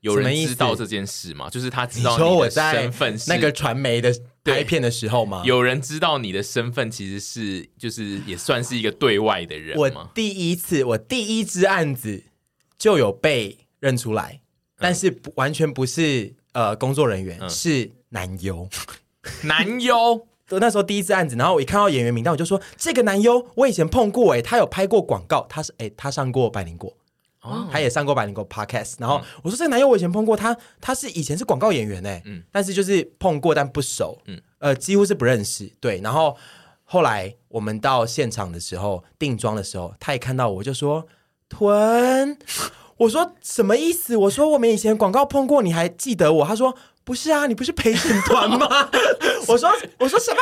[0.00, 1.50] 有人知道这件事吗？
[1.50, 4.14] 就是他知道你的身份是那个传媒的
[4.52, 5.42] 拍片的时候吗？
[5.44, 10.02] 有人知道你的身份其实是就是也算是一个对外的人吗？
[10.04, 12.24] 我第一次，我第一支案子
[12.78, 18.68] 就有被认出来，嗯、但是不完全不是呃工作人员，嗯、是男优。
[19.44, 26.96] 男优，我那时候第一次案子，然后我一看到演员名单，我就说这个男优我以前碰过哎，他有拍过广告，他是哎他上过百灵果。
[27.70, 36.00] 他也上过百灵狗 Podcast，然后我说这个男友我以前碰过他，他是以前是广告演员哎，嗯，但是就是碰过但不熟，嗯，呃，几乎是不认识，对。
[36.00, 36.36] 然后
[36.84, 41.06] 后来我们到现场的时候定妆的时候，他也看到我就说
[41.48, 42.38] 屯，
[42.96, 44.16] 我说什么意思？
[44.16, 46.46] 我说我们以前广告碰过，你还记得我？
[46.46, 46.74] 他说。
[47.08, 48.90] 不是啊，你不是陪审团吗？
[49.48, 50.38] 我说我说什么？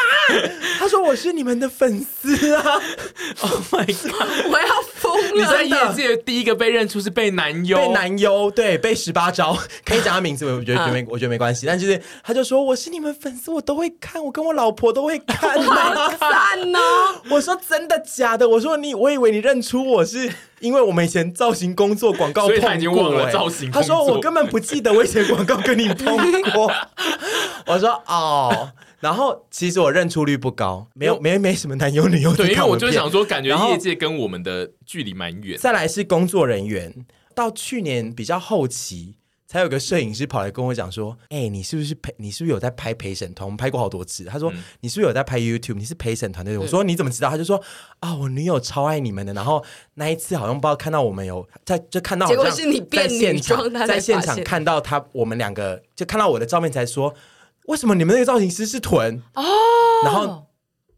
[0.81, 2.61] 他说我是你们的粉丝啊！
[3.41, 4.27] Oh my god！
[4.51, 5.31] 我要疯了！
[5.33, 11.67] 你在业界第一个被认出是被男优，被男优对被十八招，可以讲他名字，我觉得没我觉得没关系。
[11.67, 15.63] 但就是他就说我是你们粉丝，我都会看，我跟我老婆都会看。
[15.63, 16.81] 好赞呢！
[17.31, 18.49] 我说真的假的？
[18.49, 20.33] 我说你，我以为你认出我是。
[20.61, 23.71] 因为我们以前造型工作广告碰过，所以他已经忘了造型。
[23.71, 26.56] 他说我根本不记得我以前广告跟你碰过。
[26.57, 26.73] 我
[27.75, 32.35] 我说哦，然后其实我认出率不高，没有没没什么男优女优。
[32.35, 35.59] 对，因为我就想说，感觉业界跟我们的距离蛮远。
[35.59, 39.17] 再来是工作人员，到去年比较后期
[39.49, 42.13] 才有个摄影师跑来跟我讲说：“哎、欸，你是不是陪？
[42.19, 43.47] 你是不是有在拍陪审团？
[43.47, 45.75] 我们拍过好多次。”他说：“嗯、你是不是有在拍 YouTube？
[45.75, 47.57] 你是陪审团的。”我说：“你怎么知道？”他就说
[48.01, 49.33] ：“啊、哦，我女友超爱你们的。
[49.33, 57.15] 然后那一次好像不知道看到我们有在，就看到好像结果是你变女装，在现场，在现场看到他，我们两个就看到我的照片才说，
[57.67, 59.23] 为什么你们那个造型师是臀？
[59.35, 59.45] 哦，
[60.05, 60.47] 然后。”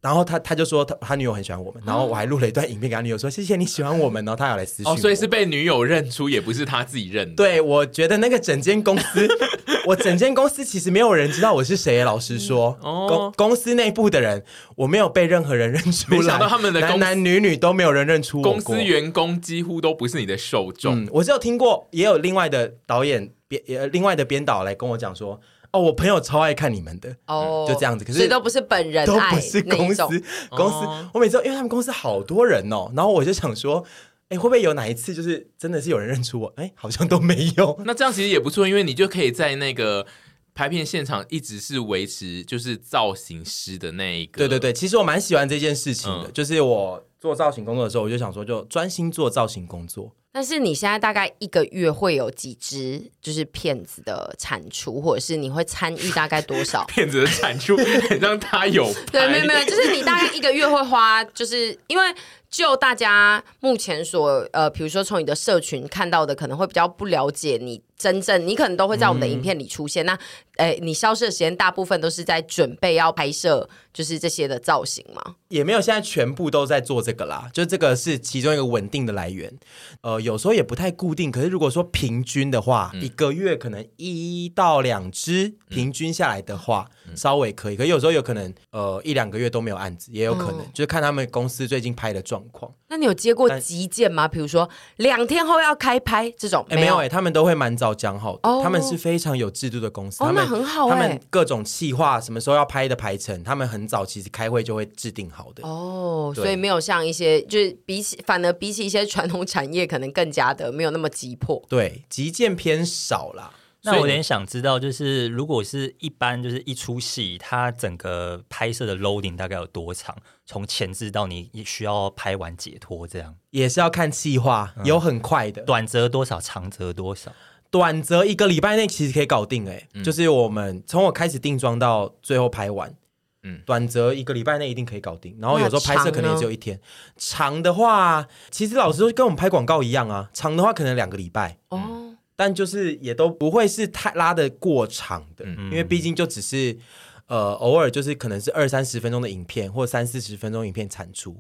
[0.01, 4.93] 然后他他就说他他女友很喜欢我们，然后我还录了一段影片给他女友说谢谢你喜欢我们，然后他有来私信。
[4.93, 7.35] 哦，所以是被女友认出，也不是他自己认的。
[7.35, 9.29] 对，我觉得那个整间公司，
[9.87, 12.05] 我整间公司其实没有人知道我是谁。
[12.05, 14.45] 老实说，嗯、哦，公公司内部的人，
[14.77, 16.19] 我没有被任何人认出来。
[16.19, 18.43] 没想到他们的男男女女都没有人认出我。
[18.45, 21.05] 公司员工几乎都不是你的受众。
[21.05, 25.41] 嗯，我只有听过，也有另外的导演编呃另外的编导来跟我讲说。
[25.71, 28.05] 哦，我朋友超爱看你们的哦，就这样子。
[28.05, 31.09] 可是都不是本人，都不是公司公司。
[31.13, 33.85] 我每次因为他们公司好多人哦，然后我就想说，
[34.29, 36.53] 哎，会不会有哪一次就是真的是有人认出我？
[36.57, 37.79] 哎，好像都没有。
[37.85, 40.07] 那这样其实也不错，因为你就可以在那个
[40.55, 44.39] 拍片现场一直是维持就是造型师的那一个。
[44.39, 50.13] 对对对，其实我蛮喜欢这件事情的，就是我做造型工作的时候，我就想说，就专心做造型工作。
[50.33, 57.77] 但是你现在大概一个月会有几只就是骗子的产出，或者是你会参与大概多少 骗子的产出？
[58.21, 62.05] 让他有 对，没有没有，就是你大概一个月会花，就是因为。
[62.51, 70.05] 就大家目前所呃，比如说从你的社群看到的，可能会比较不了解你真正，你可能都会在我们的影片里出现。
[70.05, 70.13] 嗯、那，
[70.57, 75.37] 哎、呃，你消失的时间大部分都是在准备要拍摄，就是这些的造型吗？
[75.49, 77.51] 也没有，现在全部都在做这个啦。
[77.53, 79.53] 就这个是其中一个稳定的来源。
[80.01, 87.77] 呃，有时候也不太固定，可是如果说平均的话，嗯、一个月可能一到两支，平均下来的话，嗯、稍微可以。
[87.77, 92.39] 可有时候有可能，呃，一两个月都没有案子，也有可能，嗯、就是看他们公司最近拍的状。
[92.51, 94.27] 况，那你有接过急件吗？
[94.27, 96.65] 比如说两天后要开拍这种？
[96.71, 98.63] 哎，没有哎，他们都会蛮早讲好的。
[98.63, 100.89] 他们是非常有制度的公司，他们很好。
[100.89, 105.67] 他们各种企划，什么时候要拍的排程，他们很早其实开会就会制定好的。
[105.67, 111.63] 哦，所以没有像一些，就是比起反而比起一些传统产业，可能更加的没有那么急迫。
[111.69, 113.53] 对，急件偏少啦。
[113.85, 120.15] 那我有点想知道，就是如果是一般，就是一出戏，它整个拍摄的 loading 大概有多长？
[120.45, 127.33] 从前置到你需要拍完解脱，这样也是要看计划，有很快的，嗯、短则多少，长则多少？
[127.71, 132.95] 短则一个礼拜内其实可以搞定，哎，嗯、就是我们从我开始定妆到最后拍完，
[133.43, 135.37] 嗯，短则一个礼拜内一定可以搞定。
[135.41, 136.81] 然后有时候拍摄可能也只有一天，
[137.17, 141.59] 长，长的话，其实老实说跟我们拍广告一样啊，长的话可能两个礼拜。
[141.69, 142.05] 哦。
[142.41, 146.79] 但就是也都不会是太拉的过长的，嗯、因为毕竟就只是
[147.27, 151.37] 呃偶尔就是可能是二三十分钟的影片或三四十分钟影片产出，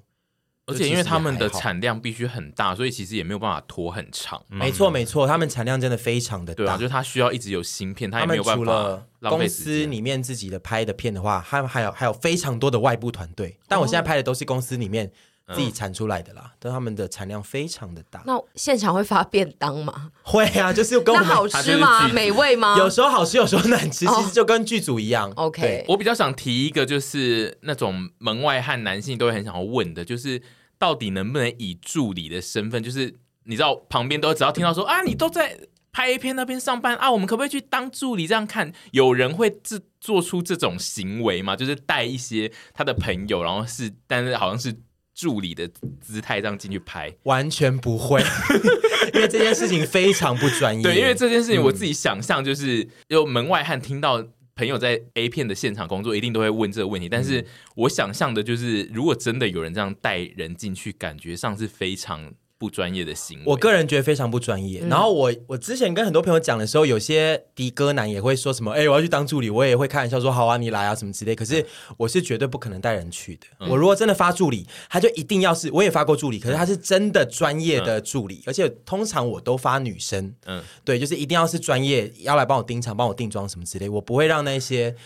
[0.68, 4.40] 而且因为他们的产量必须很大，所以其实也没有办法拖很长。
[4.50, 8.62] 嗯、没错没错，他们产量真的非常的大，对啊，就是他需要一直有芯片，他也没有办法。
[8.62, 15.10] 除了公司里面自己的拍的片的话，他们还有还有非常多的外部团队，但我现在拍的都是公司里面。
[15.54, 18.22] 自己产出来的啦，嗯、但他们的产量非常的大。
[18.26, 20.12] 那现场会发便当吗？
[20.22, 22.06] 会啊，就是跟我们好吃吗？
[22.08, 22.76] 美味吗？
[22.76, 25.30] 有时候好吃，有时候难吃，其实就跟剧组一样。
[25.30, 30.42] Oh, OK，我比较想提一个，就是那种门外汉男性都会很想要问的，就是
[30.78, 33.14] 到底能不能以助理的身份，就是
[33.44, 35.58] 你知道旁边都只要听到说啊，你都在
[35.92, 38.26] 拍 A 片那边上班啊，我们可不可以去当助理？
[38.26, 41.56] 这样看有人会自做出这种行为吗？
[41.56, 44.74] 就是带一些他的朋友，然后是，但是好像是。
[45.18, 45.68] 助理的
[46.00, 48.22] 姿态这样进去拍，完全不会，
[49.12, 50.80] 因为这件事情非常不专业。
[50.80, 54.24] 对，因为这件事情我自己想象就是，有、嗯、门外汉听到
[54.58, 57.08] 朋友在 A 片的现场工作，一定都会问这个问题。
[57.08, 57.46] 但是
[57.76, 62.34] 我想象的就是，如果真的有人这样带人进去，感觉上是非常。
[62.58, 64.80] 不专业的行为，我个人觉得非常不专业。
[64.82, 71.64] 嗯、然后我我之前跟很多朋友讲的时候，有些的哥男也会说什么：“哎、欸，我要去当助理。”我也会开玩笑说：“好啊，你来啊，什么之类。”可是
[71.96, 73.46] 我是绝对不可能带人去的。
[73.60, 80.34] 嗯、我如果真的发助理，他就一定要是，我也发过助理，可是他是真的专业的助理，嗯、而且通常我都发女生。
[80.46, 84.96] 嗯，对，就是一定要是专业，要来帮我盯场、帮我定妆什么之类，我不会让那些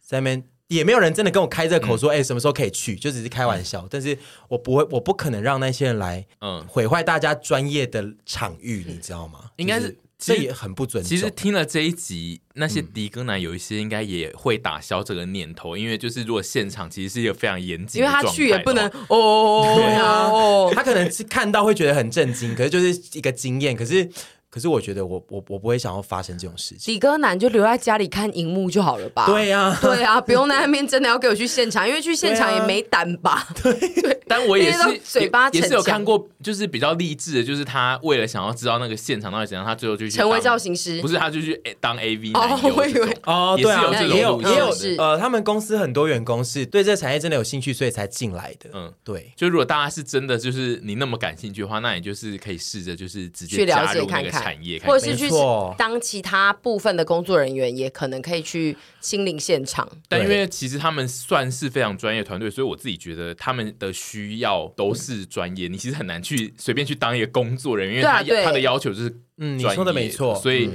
[0.00, 0.44] 在那边。
[0.74, 2.96] 也没有人真的跟我开这口说，哎、嗯，什么时候可以去？
[2.96, 3.82] 就只是开玩笑。
[3.82, 4.16] 嗯、但是
[4.48, 9.50] 我不会，我不可能让那些人来，嗯，毁坏大家专业的场域，嗯、你知道吗？
[9.56, 11.08] 应该是这也很不尊重。
[11.08, 20.30] 其实听了这一集，那些迪哥男有一些应该也会打消这个念头，嗯、因为就是如果现场其实是一个非常严谨，因为他去也不能 哦，对啊，
[20.74, 24.08] 他可能是看到会觉得很震惊，可是就是一个经验，可是。
[24.52, 26.92] 可是我觉得我我我不会想要发生这种事情。
[26.92, 29.24] 理科男就留在家里看荧幕就好了吧？
[29.24, 33.48] 对呀、啊，对啊，不用在那边真的要给我去现场， 因为去现场也没胆吧？
[33.62, 33.72] 对，
[34.02, 34.20] 对。
[34.28, 44.96] 但我也是嘴巴也，也是有看过，就是比较励志的，就是他为了想要知道那个现场到底怎样，他最后就去成为造型师，不是他就去当 AV 哦，我以为哦，对啊，也有也有是。
[44.98, 48.70] 呃，他们公司很多员工是对这个产业真的有兴趣，所以才进来的。
[48.72, 55.30] 嗯，对，就如果大家是真的就是你那么感兴趣的话，那你就是可以试着就是直接加入那个产业，或者是去
[55.78, 59.88] 当其他部分的工作人员，也可能可以去亲临现场。
[60.08, 65.68] 但因为其实他们算是非常专业团队，所以我自己觉得他们的需要都是专业。
[65.68, 70.34] 你其实很难去随便去当一个工作人员，因为他他的要求就是嗯，你说的没错。
[70.34, 70.70] 所以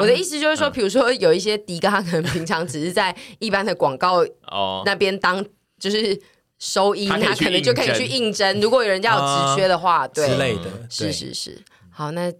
[0.00, 5.44] 我的意思就是说，比如说有一些迪哥，他可能平常只是在一般的广告哦那边当
[5.78, 6.20] 就是
[6.58, 8.60] 收音，他可能就可以去应征。
[8.60, 11.62] 如果有人家有职缺的话，对之类的，是是是。
[11.90, 12.32] 好，那。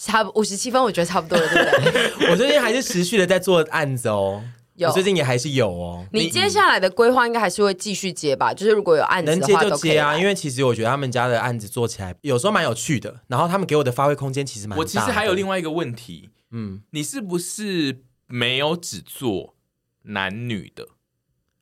[0.00, 2.30] 差五十七分，我觉得差不多了，对不对？
[2.30, 4.40] 我最近还是持续的在做案子哦，
[4.76, 6.06] 有，我最近也还是有哦。
[6.12, 8.54] 你接下来的规划应该还是会继续接吧？
[8.54, 14.80] 就是如果有案子能接就接啊，因为其实我觉得他们家的案子做起来有时候蛮有趣的，然后他们给我的发挥空间其实蛮大的。
[14.80, 19.56] 我其实还有另外一个问题，嗯，你是不是没有只做
[20.04, 20.86] 男女的？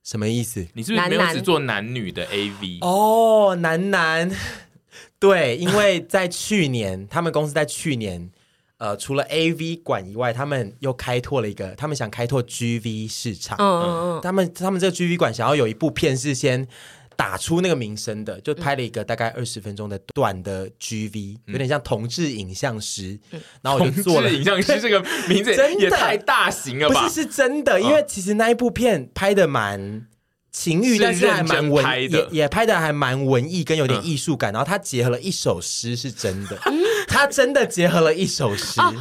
[0.04, 0.66] 什么意思？
[0.74, 2.78] 你是不是没有只做男女的 AV？
[2.82, 4.30] 哦，男男。
[5.18, 8.30] 对，因为在去年，他们公司在去年，
[8.78, 13.56] 呃，除了 AV 馆以外，他们又开拓了一个，他们想开拓 GV 市场。
[13.58, 13.86] 嗯嗯
[14.18, 16.68] 嗯，他们他们这个 GV 馆想要有一部片是先
[17.16, 23.18] 打出那个名声的，就拍了一个大概二十分钟的短的 GV，有点像同志影像师。
[23.30, 27.02] 嗯、然后我就做了影像师这个名字， 真的也太大型了吧？
[27.02, 30.06] 不是，是真的，因为其实那一部片拍的蛮。
[30.58, 34.50] 情欲，但是还蛮文，也也拍的还蛮文艺，跟有点艺术感。
[34.50, 36.58] 嗯、然后他结合了一首诗，是真的，
[37.06, 38.80] 他真的结合了一首诗。
[38.80, 38.94] 哦、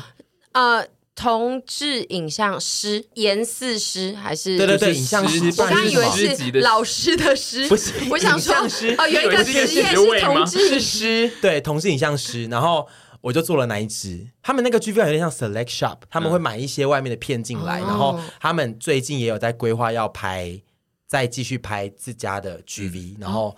[0.51, 4.57] 呃，同志影像师，严四师还是？
[4.57, 5.45] 对对对，影像师。
[5.57, 7.93] 我刚以为是老师的师，不是。
[8.09, 8.53] 我想说，
[8.97, 12.47] 哦，有一个职业是同志师，对，同志影像师。
[12.47, 12.85] 然后
[13.21, 14.27] 我就做了那一支。
[14.43, 20.59] 他们那个 GV 有点像 Select Shop，他们会买一些外面的片进来，嗯、然后他们最近也有在规划要拍。
[21.07, 23.55] 再继续拍自家的 GV，、嗯、然后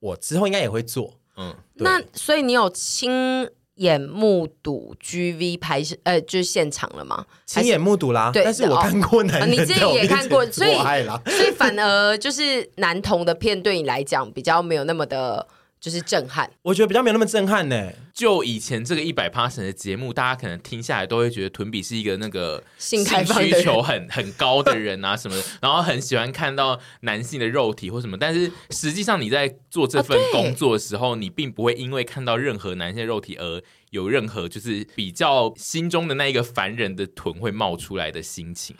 [0.00, 1.14] 我之后应该也会做。
[1.36, 7.24] 嗯，那所以你有亲眼目睹 GV 拍摄，呃，就是现场了吗？
[7.46, 15.46] 亲眼目睹啦，对，但是我看过男人、哦，你自己也看过， 所以所以反而就是男童的片对你来讲比较没有那么的。
[15.80, 17.92] 就是震撼，我觉得比较没有那么震撼呢。
[18.12, 28.16] 就以前这个一百 passion 的节目，大家可能听下来都会觉得屯比是一个那个性需求很 很高的人啊什么的，然后很喜欢看到男性的肉体或什么。
[28.18, 38.74] 但是实际上你在做这份工作的时候，你并不会因为看到任何男性的肉体而有任何就是比较心中的那一个凡人的臀会冒出来的心情。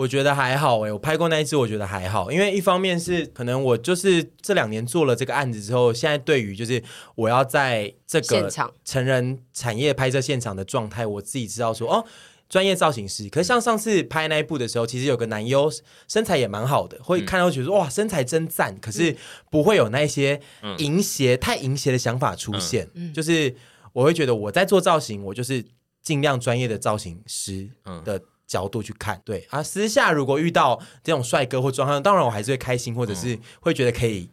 [0.00, 6.82] 我觉得还好哎，我拍过那一次，我觉得还好，因为一方面是可能我就是这两年做了这个案子之后，现在对于就是
[7.14, 8.50] 我要在这个
[8.82, 12.02] 成人产业拍摄现场的状态，我自己知道说哦，
[12.48, 13.28] 专业造型师。
[13.28, 15.70] 可是像上次拍那一部的时候，其实有个男优
[16.08, 19.14] 身材也蛮好的，会看到觉得说哇身材真赞，可是
[19.50, 20.40] 不会有那些
[20.78, 23.54] 淫邪太淫邪的想法出现，就是
[23.92, 25.62] 我会觉得我在做造型，我就是
[26.00, 27.68] 尽量专业的造型师
[28.02, 28.18] 的。
[28.50, 34.28] 角度去看，对啊，私下如果遇到这种帅哥或装扮，当然我还是会开心，或者是会觉得可以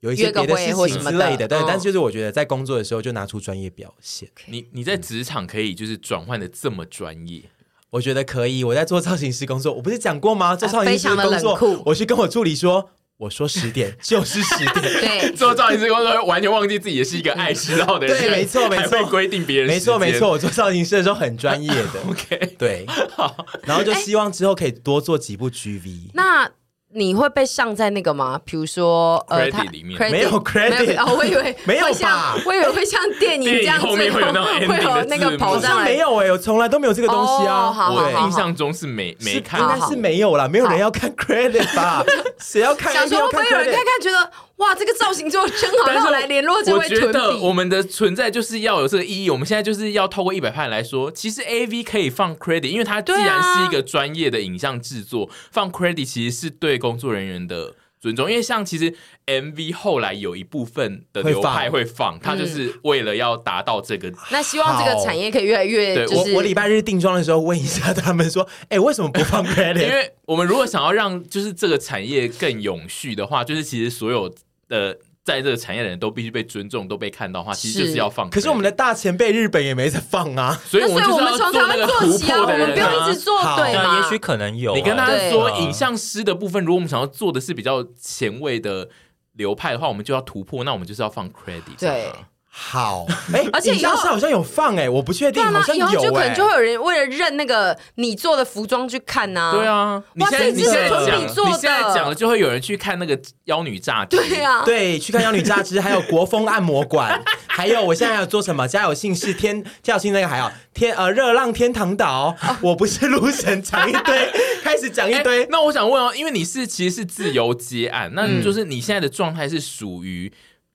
[0.00, 1.48] 有一些别的事情之类的。
[1.48, 4.28] 对，但是就是我觉得在工作的时候就拿出专业表现。
[4.44, 7.44] 你你在职场可以就是转换的这么专业，
[7.88, 8.62] 我觉得可以。
[8.62, 10.54] 我在做造型师工作，我不是讲过吗？
[10.54, 12.90] 做造型师工作，我去跟我助理说。
[13.22, 26.50] 我说十点就是十点，对，做造型师工作完全忘记自己也是一个爱迟到的人，对，没错没错，会规定别人，没错没错，我做造型师的时候很专业的， OK，对，好，然后就希望之后可以多做几部 GV，那。
[26.94, 28.38] 你会被上在那个吗？
[28.44, 32.34] 比如说，呃，它里面没有 credit，哦，我以为没有吧？
[32.44, 35.84] 我以为会像电影这样子，会有那个跑上来。
[35.84, 37.72] 没有哎，我从来都没有这个东西啊。
[37.90, 42.04] 我印象中是没没看，应该是没有啦，没有人要看 credit 吧？
[42.38, 42.92] 谁要看？
[42.92, 44.30] 想说会不会有人看看觉得？
[44.62, 47.06] 哇，这个造型做的真好，然后来联络这位屯比。
[47.06, 49.28] 我觉得我们的存在就是要有这个意义。
[49.28, 58.30] 我们现在就是要透过一百派来说，其实 AV 可以放 credit，因为它既然是一个专业的影像制作，啊、放 credit 其实是对工作人员的尊重。
[58.30, 58.94] 因为像其实
[59.26, 64.14] MV 后来有一部分的流派会放，它就是为了要达到这个、嗯。
[64.30, 66.24] 那希望这个产业可以越来越、就是。
[66.24, 69.82] 对，我我礼拜日定妆的时候问一下他们说，哎、欸，为什么不放 credit？
[69.86, 74.32] 因为我们如果想要让就是这个产业更永续的话，就是其实所有
[74.72, 74.98] 的。
[75.24, 78.28] 在这个产业的人都必须被尊重，都被看到的话，其实就是要放。
[78.28, 82.62] 可是我们的大前辈日本也没在放啊， 所以我们就是要做那个突破的人啊。
[82.62, 84.00] 我们不要一直做对吗？
[84.02, 84.74] 也许可能有。
[84.74, 88.88] 你跟他说影像师的部分，如果我们想要做的是比较前卫的
[89.34, 91.78] 流派的话，我们就要突破，那我们就是要放 credit。
[91.78, 92.10] 对。
[92.54, 95.94] 好，哎，而且影像师好像有放哎，我不确定，好像有哎。
[95.94, 99.52] 就可能就会有人为了认那个你做的服装去看呐。
[99.56, 101.18] 对啊，你现在你现在讲。
[101.18, 104.18] 你现在讲了，就会有人去看那个妖女榨汁。
[104.18, 108.68] 对啊，对，去看妖女榨汁，还有国风按摩馆， 还有我现在还有做什么？
[108.68, 114.30] 家有姓氏天，家有姓那个还有天呃热浪天堂岛，我不是路神，讲一堆，
[114.62, 115.46] 开始讲一堆。
[115.50, 120.30] 那我想问哦，因为你是其实是自由接案，那就是你现在的状态是属于，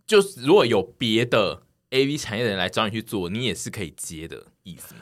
[0.08, 1.62] 就是如果有别的。
[1.92, 5.02] A V 产业的人来找你去做，你也是可以接的意思吗？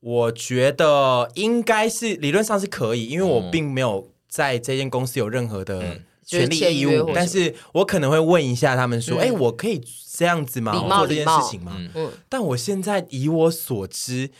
[0.00, 9.80] 我觉得应该是理论上是可以，因为我并没有在这间公司有任何的权利义务，嗯、但是我可能会问一下他们说：“哎、嗯欸，我可以
[10.12, 10.72] 这样子吗？
[10.72, 14.30] 做这件事情吗？”嗯，但我现在以我所知，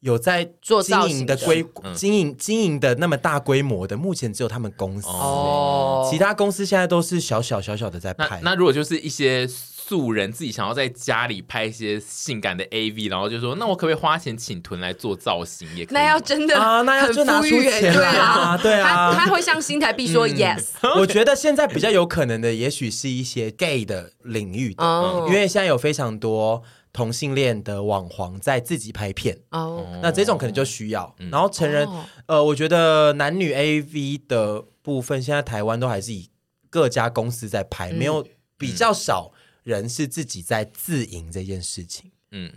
[0.00, 8.40] 有在做经营的规经营经营的那么大规模的，目前只有他们公司哦，其他公司现在都是小小小小的在拍。
[8.42, 9.48] 那，那如果就是一些。
[9.88, 15.94] 素人自己想要在家里拍一些性感的 AV，然后就说：“那我可不可以花钱请屯来做造型？”也可以。
[15.94, 20.72] 那要真的啊，那要就拿出钱来啊，对啊，他会向新台币说 yes。
[21.00, 24.84] 我觉得现在比较有可能的，也许是一些 gay 的领域的，
[25.28, 26.62] 因为现在有非常多
[26.92, 31.14] 同性恋的网黄在自己拍片哦，那这种可能就需要。
[31.30, 31.88] 然后成人，
[32.26, 36.28] 呃，我觉得男女 AV 的部分，现在台湾都还是以
[36.68, 38.26] 各家公司在拍，没有
[38.58, 39.32] 比较少。
[39.68, 42.50] 人是自己在自营这件事情，嗯，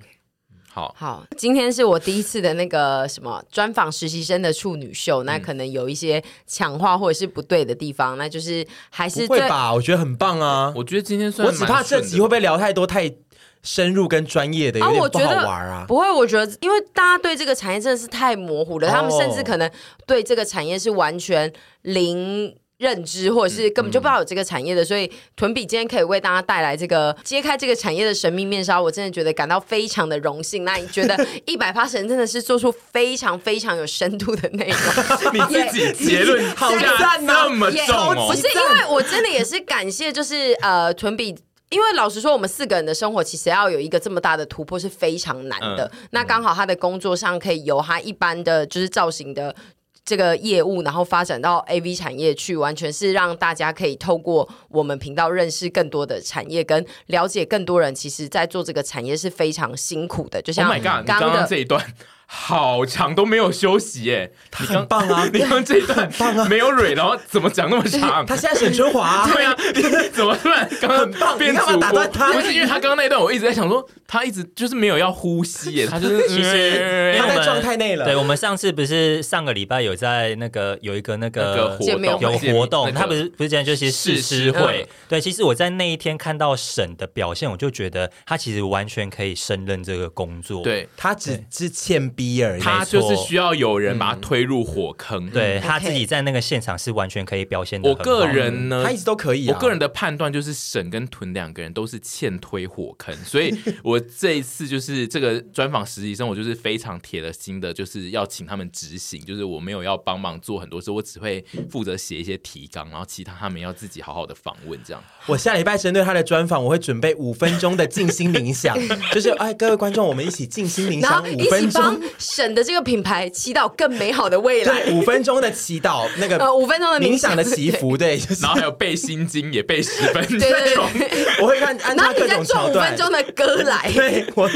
[0.70, 0.96] 好。
[0.98, 13.14] 好，今天是我第一次的那个什么专访实习生的处女秀，那可能有一些强化或者是不对的地方，那就是还是会吧，我觉得很棒啊，我觉得今天算，我只怕这集会不会聊太多太
[13.62, 15.84] 深入跟专业的，有点不好玩啊。
[15.86, 19.70] 不会，我觉得因为大家对这个产业真的是太模糊了，他们甚至可能
[20.08, 21.52] 对这个产业是完全
[21.82, 22.56] 零。
[22.82, 30.64] 认知或者是根本就不知道有这个产业的，嗯、所以屯比今天可以为大家带来这个揭开这个产业的神秘面纱，我真的觉得感到非常的荣幸。
[30.66, 31.16] 那你觉得
[31.46, 34.78] 一百八神真的是做出非常非常有深度的内容？
[35.32, 38.28] 你自己结论好像那么重哦？
[38.28, 41.36] 不是，因为我真的也是感谢，就是呃屯比，
[41.70, 45.86] 因为老实说，我们四个人的生活其实要有一个这么大的突破是非常难的。
[45.94, 49.56] 嗯、那刚好他的工作上可以由他一般的就是造型的。
[50.04, 57.94] 这个业务，然后发展到 AV 产业去，完全是让大家可以透过我们频道认识更多的产业，跟了解更多人。
[57.94, 60.42] 其实，在做这个产业是非常辛苦的。
[60.42, 61.86] 就像刚刚的 Oh my God, 刚刚这一段。
[62.34, 65.28] 好长都没有休息耶，他很棒啊！
[65.34, 68.26] 你看这一段 很棒啊，没有蕊，然后怎么讲那么长？
[68.26, 71.38] 他现在沈春华， 对啊，你怎么突然刚刚很棒？
[71.38, 72.32] 你干嘛打断他？
[72.32, 78.06] 不是因为他刚刚那一段，我一直在想说，他一直就是没有要呼吸耶，他就是其实他在状态内了。
[78.06, 84.88] 对，我们上次不是上个礼拜有在那个有一个那个活动有活动，他不是不是讲就是试吃会？
[85.10, 90.64] 对，其实我在那一天看到沈的表现，我就觉得他其实完全可以胜任这个工作。
[90.64, 93.02] 对，他只之欠逼而已，他就。
[93.02, 97.90] 就是需要有人把他推入火坑，嗯、对他自己在那个现场是完全可以表现的。
[97.90, 99.56] 我个人呢，他一直都可以、啊。
[99.56, 115.04] 我个人的判断就是沈跟屯两个人都是欠推火坑， 所以我这一次就是这个专访实习生，我就是非常铁了心的，就是要请他们执行，就是我没有要帮忙做很多事，我只会负责写一些提纲，然后其他他们要自己好好的访问这样。
[115.26, 118.78] 我下礼拜针对他的专访，我会准备五分钟的静心冥想，
[119.12, 122.82] 就是哎，各位观众，我们一起静心冥想五分钟，沈的这个。
[122.82, 127.36] 品牌祈祷更美好的未来，五分钟的祈祷，那个五分钟的冥想。
[127.36, 130.76] 的祈福，对，然后还有背心经也背十分钟，对，
[131.40, 134.50] 我会看安插各种桥段，五分钟的歌来，对我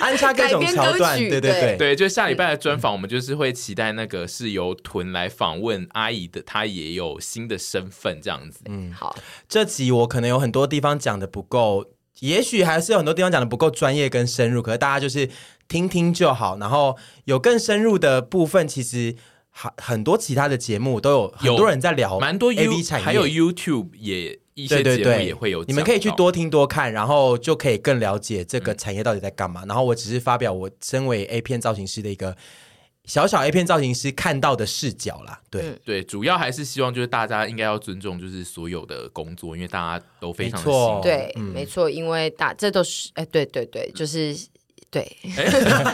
[0.00, 1.76] 安插各种桥段，对对对。
[1.76, 9.16] 对，就下礼拜的专访，我们就是会期待那个是由屯来访问阿姨的，她也有新的身份这样子，嗯，好，
[9.48, 11.84] 这集我可能有很多地方讲的不够，
[12.20, 15.28] 也许还是有很多地方讲的不够专业跟深入，可是大家就是。
[15.72, 16.94] 听听就好，然后
[17.24, 19.16] 有更深入的部分，其实
[19.48, 29.64] 很很多其他的节目都有很多人在聊，蛮多 AV 产业，还有 YouTube 也一些节目也会有，你们可以去多听多看，然后就可以更了解这个产业到底在干嘛。
[29.64, 32.36] 嗯、然后我只是发表我身为 A 片造型师的一个
[33.06, 35.40] 小小 A 片造型师看到的视角啦。
[35.50, 41.00] 对、嗯、对，主要还是希望就是大家应该要尊重就是所有的工作，因为大家都非常的辛苦。
[41.02, 44.36] 对，嗯、没错，因为大这都是哎，对对对，就是。
[44.92, 45.10] 对，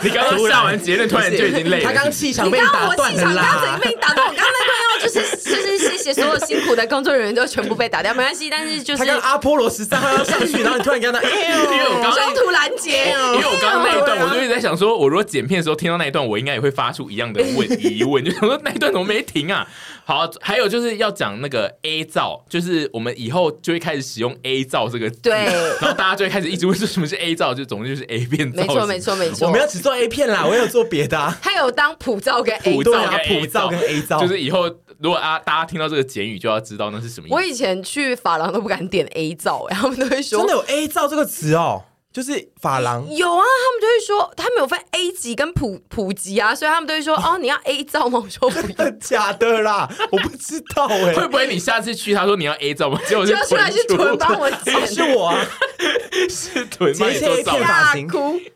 [0.02, 1.84] 你刚刚下完结论，突然就已经累了。
[1.84, 3.42] 他刚气场被打断了啦。
[3.42, 8.50] 刚刚我气场刚刚已经被你打断，我刚刚那段要就是就是谢谢所有辛苦的工作人员都全部被打掉，没关系。
[8.50, 19.64] 但是就是他刚阿波罗十三号要上去，然后你突然跟他， 因为我刚中途拦截，因为我刚刚那一段，我就一直在想说，我如果剪片的时候听到那一段，我应该也会发出一样的问疑问，就想说那一段怎么没停啊？
[20.08, 34.62] 好，还有就是要讲那个 A 罩，就是我们以后就会开始使用 A 罩这个字，对，然后大家就会开始一直问说什么是 A 罩，就总之就是 A 片，没错没错没错，我们要只做 A 片啦，我有做别的， 他有当普照跟 A 罩，普照跟 A 罩，就是以后
[34.98, 37.34] 如果啊大家听到这个简语，就要知道那是什么意思。
[37.34, 41.84] 我以前去发廊都不敢点 A 罩，然后他们都会说真的有 A 罩这个词哦。
[42.12, 48.20] 就是发廊有啊，他们就会说他们有分 A 级跟普普级啊，所以他们都会说 哦，你要 A 照吗？
[48.24, 52.98] 我说不要，假的啦，我不知道哎、欸，会不会你下次去他说你要 A 照吗？
[53.06, 55.46] 结果就出来是臀帮我剪， 是我啊，
[56.28, 57.58] 是臀帮你做造
[57.92, 58.08] 型。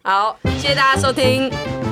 [0.03, 1.92] 好，谢谢大家收听。